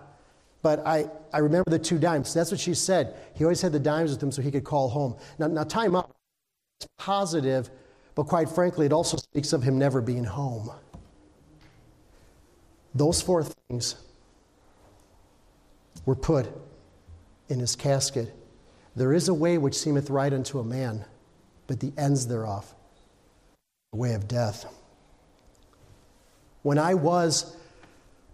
[0.61, 2.33] But I, I remember the two dimes.
[2.33, 3.15] That's what she said.
[3.35, 5.15] He always had the dimes with him so he could call home.
[5.39, 6.11] Now, now time out.
[6.79, 7.69] It's positive,
[8.15, 10.71] but quite frankly, it also speaks of him never being home.
[12.93, 13.95] Those four things
[16.05, 16.49] were put
[17.49, 18.33] in his casket.
[18.95, 21.05] There is a way which seemeth right unto a man,
[21.67, 22.73] but the ends thereof,
[23.93, 24.65] the way of death.
[26.63, 27.55] When I was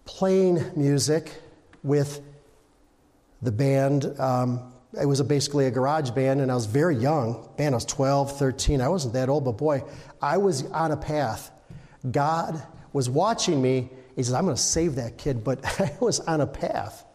[0.06, 1.42] playing music,
[1.88, 2.22] with
[3.42, 4.06] the band.
[4.20, 7.50] Um, it was a, basically a garage band, and I was very young.
[7.58, 8.82] Man, I was 12, 13.
[8.82, 9.84] I wasn't that old, but boy,
[10.22, 11.52] I was on a path.
[12.10, 12.62] God
[12.94, 13.90] was watching me.
[14.16, 17.06] He says, I'm going to save that kid, but I was on a path.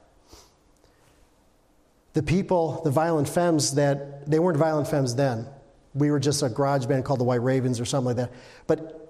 [2.12, 5.46] The people, the violent femmes that, they weren't violent femmes then.
[5.94, 8.32] We were just a garage band called the White Ravens or something like that.
[8.66, 9.02] But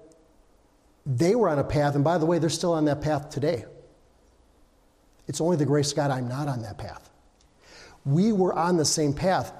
[1.05, 3.65] they were on a path, and by the way, they're still on that path today.
[5.27, 7.09] It's only the grace of God I'm not on that path.
[8.05, 9.53] We were on the same path.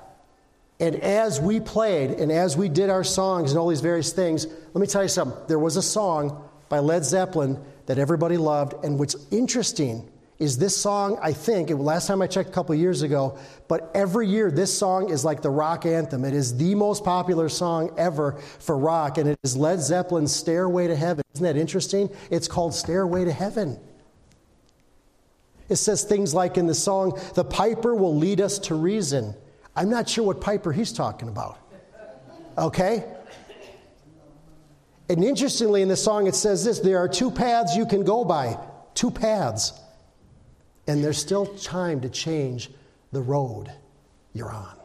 [0.79, 4.45] And as we played and as we did our songs and all these various things,
[4.45, 5.37] let me tell you something.
[5.47, 8.83] There was a song by Led Zeppelin that everybody loved.
[8.83, 10.09] And what's interesting
[10.39, 13.37] is this song, I think, last time I checked a couple years ago,
[13.69, 16.25] but every year this song is like the rock anthem.
[16.25, 20.87] It is the most popular song ever for rock, and it is Led Zeppelin's Stairway
[20.87, 21.23] to Heaven.
[21.35, 22.09] Isn't that interesting?
[22.29, 23.79] It's called Stairway to Heaven.
[25.73, 29.33] It says things like in the song, the piper will lead us to reason.
[29.75, 31.57] I'm not sure what piper he's talking about.
[32.59, 33.03] Okay?
[35.09, 38.23] And interestingly, in the song, it says this there are two paths you can go
[38.23, 38.55] by,
[38.93, 39.73] two paths.
[40.85, 42.69] And there's still time to change
[43.11, 43.71] the road
[44.33, 44.77] you're on.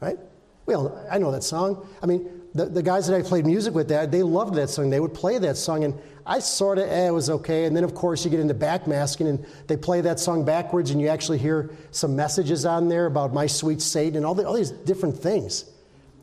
[0.00, 0.18] Right?
[0.66, 1.86] Well, I know that song.
[2.02, 4.90] I mean, the, the guys that I played music with, that they loved that song.
[4.90, 5.94] They would play that song, and
[6.30, 7.64] I sort of, eh, it was okay.
[7.64, 11.00] And then, of course, you get into backmasking, and they play that song backwards, and
[11.00, 14.54] you actually hear some messages on there about my sweet Satan and all, the, all
[14.54, 15.64] these different things.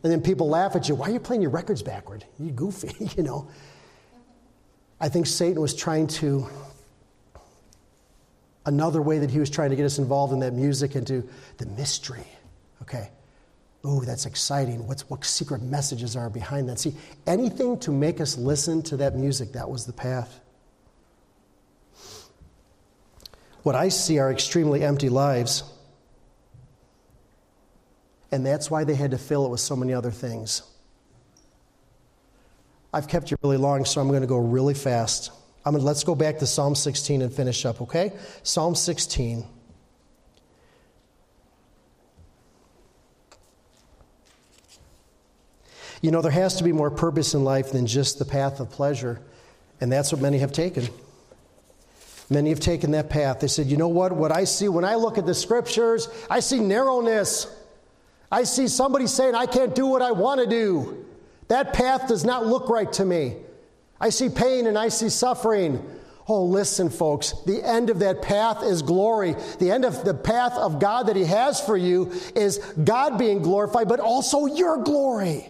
[0.04, 0.96] And then people laugh at you.
[0.96, 2.24] Why are you playing your records backward?
[2.40, 3.50] You goofy, you know.
[4.98, 6.48] I think Satan was trying to,
[8.66, 11.28] another way that he was trying to get us involved in that music into
[11.58, 12.28] the mystery.
[12.82, 13.10] Okay.
[13.86, 14.86] Ooh, that's exciting.
[14.88, 16.80] What's, what secret messages are behind that?
[16.80, 20.40] See, anything to make us listen to that music, that was the path.
[23.64, 25.64] What I see are extremely empty lives.
[28.32, 30.64] And that's why they had to fill it with so many other things.
[32.94, 35.32] I've kept you really long, so I'm going to go really fast.
[35.66, 38.14] I'm going to, let's go back to Psalm 16 and finish up, okay?
[38.44, 39.46] Psalm 16.
[46.02, 48.70] You know, there has to be more purpose in life than just the path of
[48.70, 49.20] pleasure,
[49.82, 50.88] and that's what many have taken.
[52.30, 53.40] Many have taken that path.
[53.40, 54.12] They said, you know what?
[54.12, 57.48] What I see when I look at the scriptures, I see narrowness.
[58.32, 61.06] I see somebody saying, I can't do what I want to do.
[61.48, 63.38] That path does not look right to me.
[64.00, 65.82] I see pain and I see suffering.
[66.28, 69.36] Oh, listen, folks, the end of that path is glory.
[69.60, 73.42] The end of the path of God that He has for you is God being
[73.42, 75.50] glorified, but also your glory.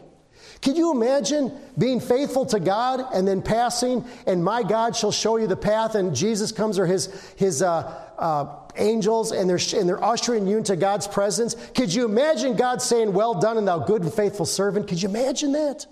[0.62, 5.38] Can you imagine being faithful to God and then passing, and my God shall show
[5.38, 9.88] you the path, and Jesus comes or his, his uh, uh, angels, and they're, and
[9.88, 11.56] they're ushering you into God's presence?
[11.76, 14.88] Could you imagine God saying, Well done, and thou good and faithful servant?
[14.88, 15.86] Could you imagine that?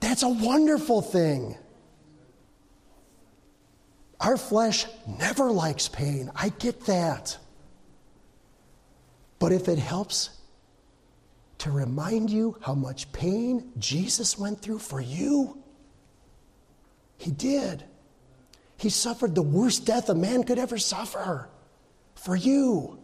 [0.00, 1.56] That's a wonderful thing.
[4.20, 4.86] Our flesh
[5.18, 6.30] never likes pain.
[6.34, 7.38] I get that.
[9.38, 10.30] But if it helps
[11.58, 15.62] to remind you how much pain Jesus went through for you?
[17.18, 17.84] He did.
[18.76, 21.48] He suffered the worst death a man could ever suffer
[22.14, 22.98] for you.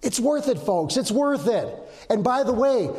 [0.00, 0.96] It's worth it, folks.
[0.96, 1.74] It's worth it.
[2.10, 2.90] And by the way,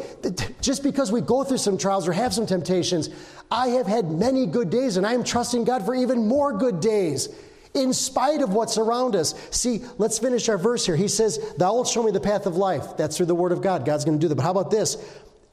[0.60, 3.10] just because we go through some trials or have some temptations,
[3.52, 6.80] I have had many good days, and I am trusting God for even more good
[6.80, 7.30] days
[7.76, 9.36] in spite of what's around us.
[9.52, 10.96] See, let's finish our verse here.
[10.96, 12.98] He says, Thou wilt show me the path of life.
[12.98, 13.86] That's through the word of God.
[13.86, 14.36] God's going to do that.
[14.36, 14.98] But how about this?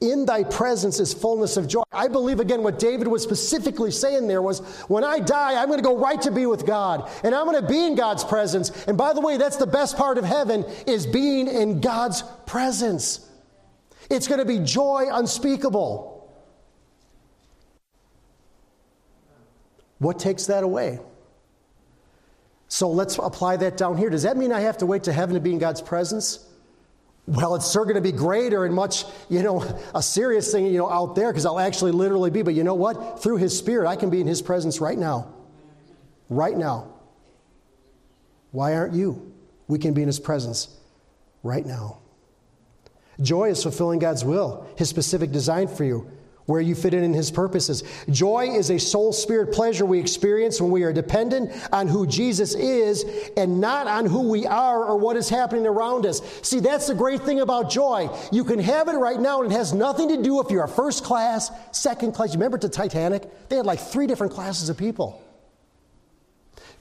[0.01, 1.83] In thy presence is fullness of joy.
[1.91, 5.79] I believe, again, what David was specifically saying there was when I die, I'm going
[5.79, 7.09] to go right to be with God.
[7.23, 8.85] And I'm going to be in God's presence.
[8.85, 13.29] And by the way, that's the best part of heaven is being in God's presence.
[14.09, 16.13] It's going to be joy unspeakable.
[19.99, 20.99] What takes that away?
[22.73, 24.09] So let's apply that down here.
[24.09, 26.43] Does that mean I have to wait to heaven to be in God's presence?
[27.27, 29.61] Well, it's still going to be greater and much, you know,
[29.93, 32.41] a serious thing, you know, out there because I'll actually literally be.
[32.41, 33.21] But you know what?
[33.21, 35.31] Through His Spirit, I can be in His presence right now.
[36.29, 36.91] Right now.
[38.49, 39.31] Why aren't you?
[39.67, 40.75] We can be in His presence
[41.43, 41.99] right now.
[43.21, 46.09] Joy is fulfilling God's will, His specific design for you
[46.45, 47.83] where you fit in in his purposes.
[48.09, 52.53] Joy is a soul spirit pleasure we experience when we are dependent on who Jesus
[52.55, 53.05] is
[53.37, 56.21] and not on who we are or what is happening around us.
[56.41, 58.09] See, that's the great thing about joy.
[58.31, 60.67] You can have it right now and it has nothing to do if you're a
[60.67, 62.29] first class, second class.
[62.29, 63.23] You remember the Titanic?
[63.49, 65.22] They had like three different classes of people.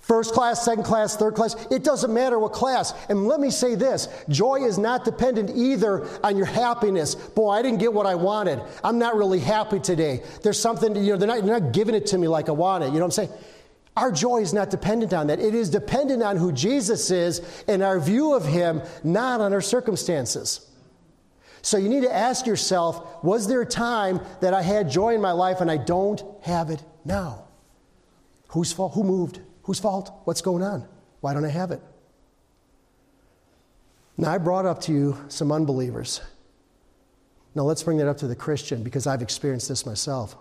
[0.02, 2.92] First class, second class, third class, it doesn't matter what class.
[3.08, 7.14] And let me say this joy is not dependent either on your happiness.
[7.14, 8.60] Boy, I didn't get what I wanted.
[8.82, 10.24] I'm not really happy today.
[10.42, 12.82] There's something, you know, they're not, they're not giving it to me like I want
[12.82, 12.88] it.
[12.88, 13.30] You know what I'm saying?
[13.96, 15.38] Our joy is not dependent on that.
[15.38, 19.60] It is dependent on who Jesus is and our view of him, not on our
[19.60, 20.68] circumstances.
[21.62, 25.20] So you need to ask yourself was there a time that I had joy in
[25.20, 27.44] my life and I don't have it now?
[28.48, 28.94] Whose fault?
[28.94, 29.38] Who moved?
[29.64, 30.12] Whose fault?
[30.24, 30.86] What's going on?
[31.20, 31.80] Why don't I have it?
[34.16, 36.20] Now, I brought up to you some unbelievers.
[37.54, 40.36] Now, let's bring that up to the Christian because I've experienced this myself.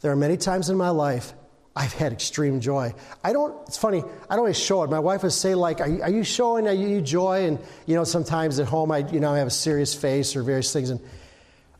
[0.00, 1.34] There are many times in my life
[1.74, 2.94] I've had extreme joy.
[3.22, 4.90] I don't, it's funny, I don't always show it.
[4.90, 7.46] My wife would say, like, are you, are you showing are you joy?
[7.46, 10.42] And, you know, sometimes at home I, you know, I have a serious face or
[10.42, 10.90] various things.
[10.90, 11.00] And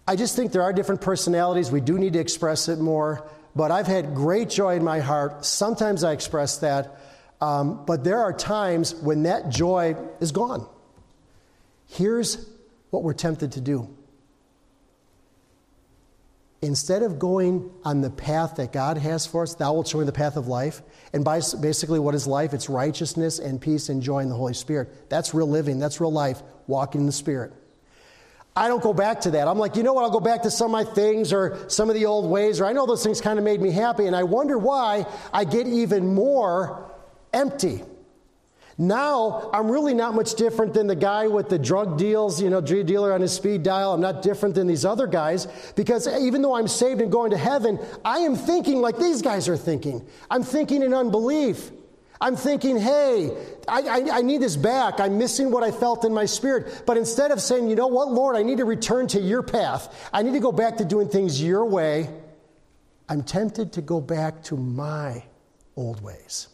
[0.06, 1.70] I just think there are different personalities.
[1.70, 3.28] We do need to express it more
[3.58, 5.44] but I've had great joy in my heart.
[5.44, 6.96] Sometimes I express that,
[7.40, 10.64] um, but there are times when that joy is gone.
[11.88, 12.48] Here's
[12.90, 13.92] what we're tempted to do.
[16.62, 20.04] Instead of going on the path that God has for us, thou wilt show me
[20.04, 20.80] the path of life.
[21.12, 22.54] And by, basically, what is life?
[22.54, 25.10] It's righteousness and peace and joy in the Holy Spirit.
[25.10, 27.52] That's real living, that's real life, walking in the Spirit.
[28.58, 29.46] I don't go back to that.
[29.46, 30.02] I'm like, you know what?
[30.02, 32.66] I'll go back to some of my things or some of the old ways, or
[32.66, 35.68] I know those things kind of made me happy, and I wonder why I get
[35.68, 36.90] even more
[37.32, 37.84] empty.
[38.76, 42.60] Now, I'm really not much different than the guy with the drug deals, you know,
[42.60, 43.92] drug dealer on his speed dial.
[43.94, 47.36] I'm not different than these other guys because even though I'm saved and going to
[47.36, 50.06] heaven, I am thinking like these guys are thinking.
[50.30, 51.70] I'm thinking in unbelief.
[52.20, 53.30] I'm thinking, hey,
[53.68, 54.98] I, I, I, need this back.
[54.98, 56.82] I'm missing what I felt in my spirit.
[56.84, 60.08] But instead of saying, you know what, Lord, I need to return to your path,
[60.12, 62.10] I need to go back to doing things your way,
[63.08, 65.22] I'm tempted to go back to my
[65.76, 66.48] old ways.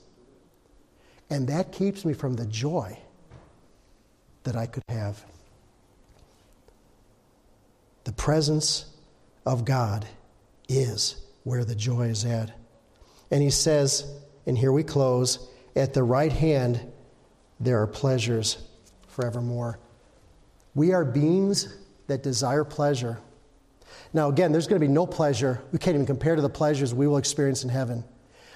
[1.31, 2.99] And that keeps me from the joy
[4.43, 5.25] that I could have.
[8.05, 8.85] The presence
[9.47, 10.07] of God
[10.69, 12.53] is where the joy is at.
[13.31, 14.05] And he says,
[14.47, 16.81] and here we close at the right hand,
[17.61, 18.59] there are pleasures
[19.09, 19.79] forevermore.
[20.75, 23.19] We are beings that desire pleasure.
[24.13, 25.61] Now, again, there's going to be no pleasure.
[25.73, 28.05] We can't even compare to the pleasures we will experience in heaven.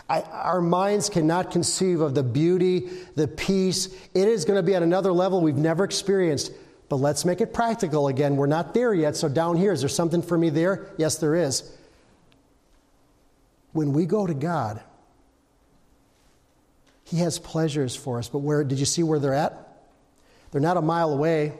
[0.08, 3.86] I, our minds cannot conceive of the beauty, the peace.
[4.14, 6.52] It is going to be at another level we've never experienced.
[6.88, 8.36] But let's make it practical again.
[8.36, 9.16] We're not there yet.
[9.16, 10.88] So, down here, is there something for me there?
[10.96, 11.76] Yes, there is.
[13.72, 14.82] When we go to God,
[17.10, 19.82] he has pleasures for us, but where did you see where they're at?
[20.50, 21.54] They're not a mile away.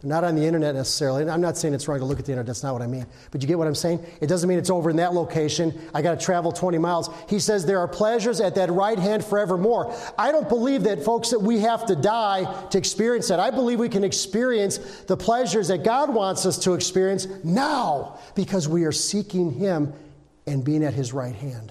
[0.00, 1.28] They're not on the internet necessarily.
[1.28, 3.06] I'm not saying it's wrong to look at the internet, that's not what I mean.
[3.30, 4.04] But you get what I'm saying?
[4.22, 5.78] It doesn't mean it's over in that location.
[5.92, 7.10] I got to travel 20 miles.
[7.28, 9.94] He says there are pleasures at that right hand forevermore.
[10.16, 13.40] I don't believe that, folks, that we have to die to experience that.
[13.40, 18.66] I believe we can experience the pleasures that God wants us to experience now because
[18.66, 19.92] we are seeking Him
[20.46, 21.70] and being at His right hand.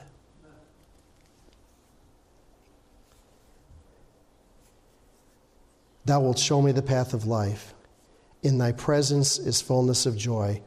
[6.05, 7.73] Thou wilt show me the path of life.
[8.41, 10.61] In thy presence is fullness of joy,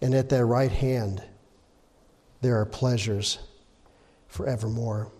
[0.00, 1.22] and at thy right hand
[2.40, 3.38] there are pleasures
[4.28, 5.10] forevermore.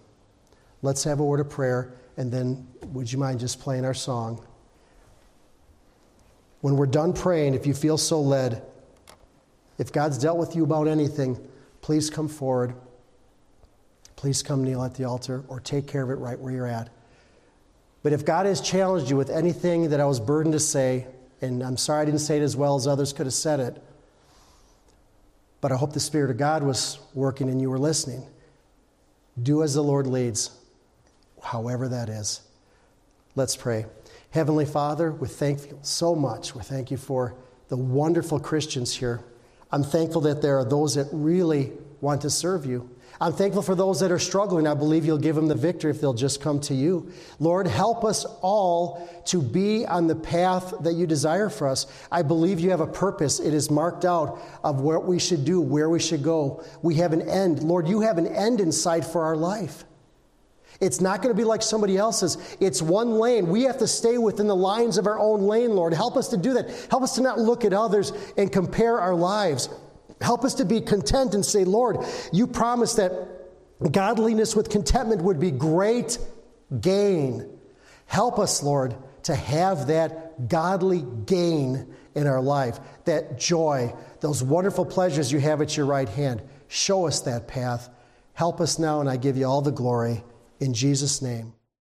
[0.83, 4.45] let's have a word of prayer, and then would you mind just playing our song?
[6.61, 8.63] When we're done praying, if you feel so led,
[9.79, 11.39] if God's dealt with you about anything,
[11.81, 12.75] please come forward.
[14.17, 16.89] Please come kneel at the altar or take care of it right where you're at.
[18.07, 21.09] But if God has challenged you with anything that I was burdened to say,
[21.43, 23.83] and I'm sorry I didn't say it as well as others could have said it,
[25.61, 28.25] but I hope the Spirit of God was working and you were listening.
[29.43, 30.53] Do as the Lord leads,
[31.43, 32.43] however that is.
[33.35, 33.87] Let's pray.
[34.31, 36.55] Heavenly Father, we thank you so much.
[36.55, 37.35] We thank you for
[37.67, 39.25] the wonderful Christians here.
[39.73, 42.89] I'm thankful that there are those that really want to serve you.
[43.21, 44.67] I'm thankful for those that are struggling.
[44.67, 47.11] I believe you'll give them the victory if they'll just come to you.
[47.39, 51.87] Lord, help us all to be on the path that you desire for us.
[52.13, 53.41] I believe you have a purpose.
[53.41, 56.63] It is marked out of what we should do, where we should go.
[56.83, 57.63] We have an end.
[57.63, 59.85] Lord, you have an end in sight for our life.
[60.81, 62.37] It's not going to be like somebody else's.
[62.61, 63.47] It's one lane.
[63.47, 65.95] We have to stay within the lines of our own lane, Lord.
[65.95, 66.69] Help us to do that.
[66.91, 69.71] Help us to not look at others and compare our lives.
[70.21, 71.99] Help us to be content and say, Lord,
[72.33, 73.13] you promised that
[73.93, 76.19] godliness with contentment would be great
[76.81, 77.59] gain.
[78.07, 84.87] Help us, Lord, to have that godly gain in our life, that joy, those wonderful
[84.87, 86.43] pleasures you have at your right hand.
[86.69, 87.91] Show us that path.
[88.33, 90.25] Help us now, and I give you all the glory.
[90.61, 91.56] In Jesus' name.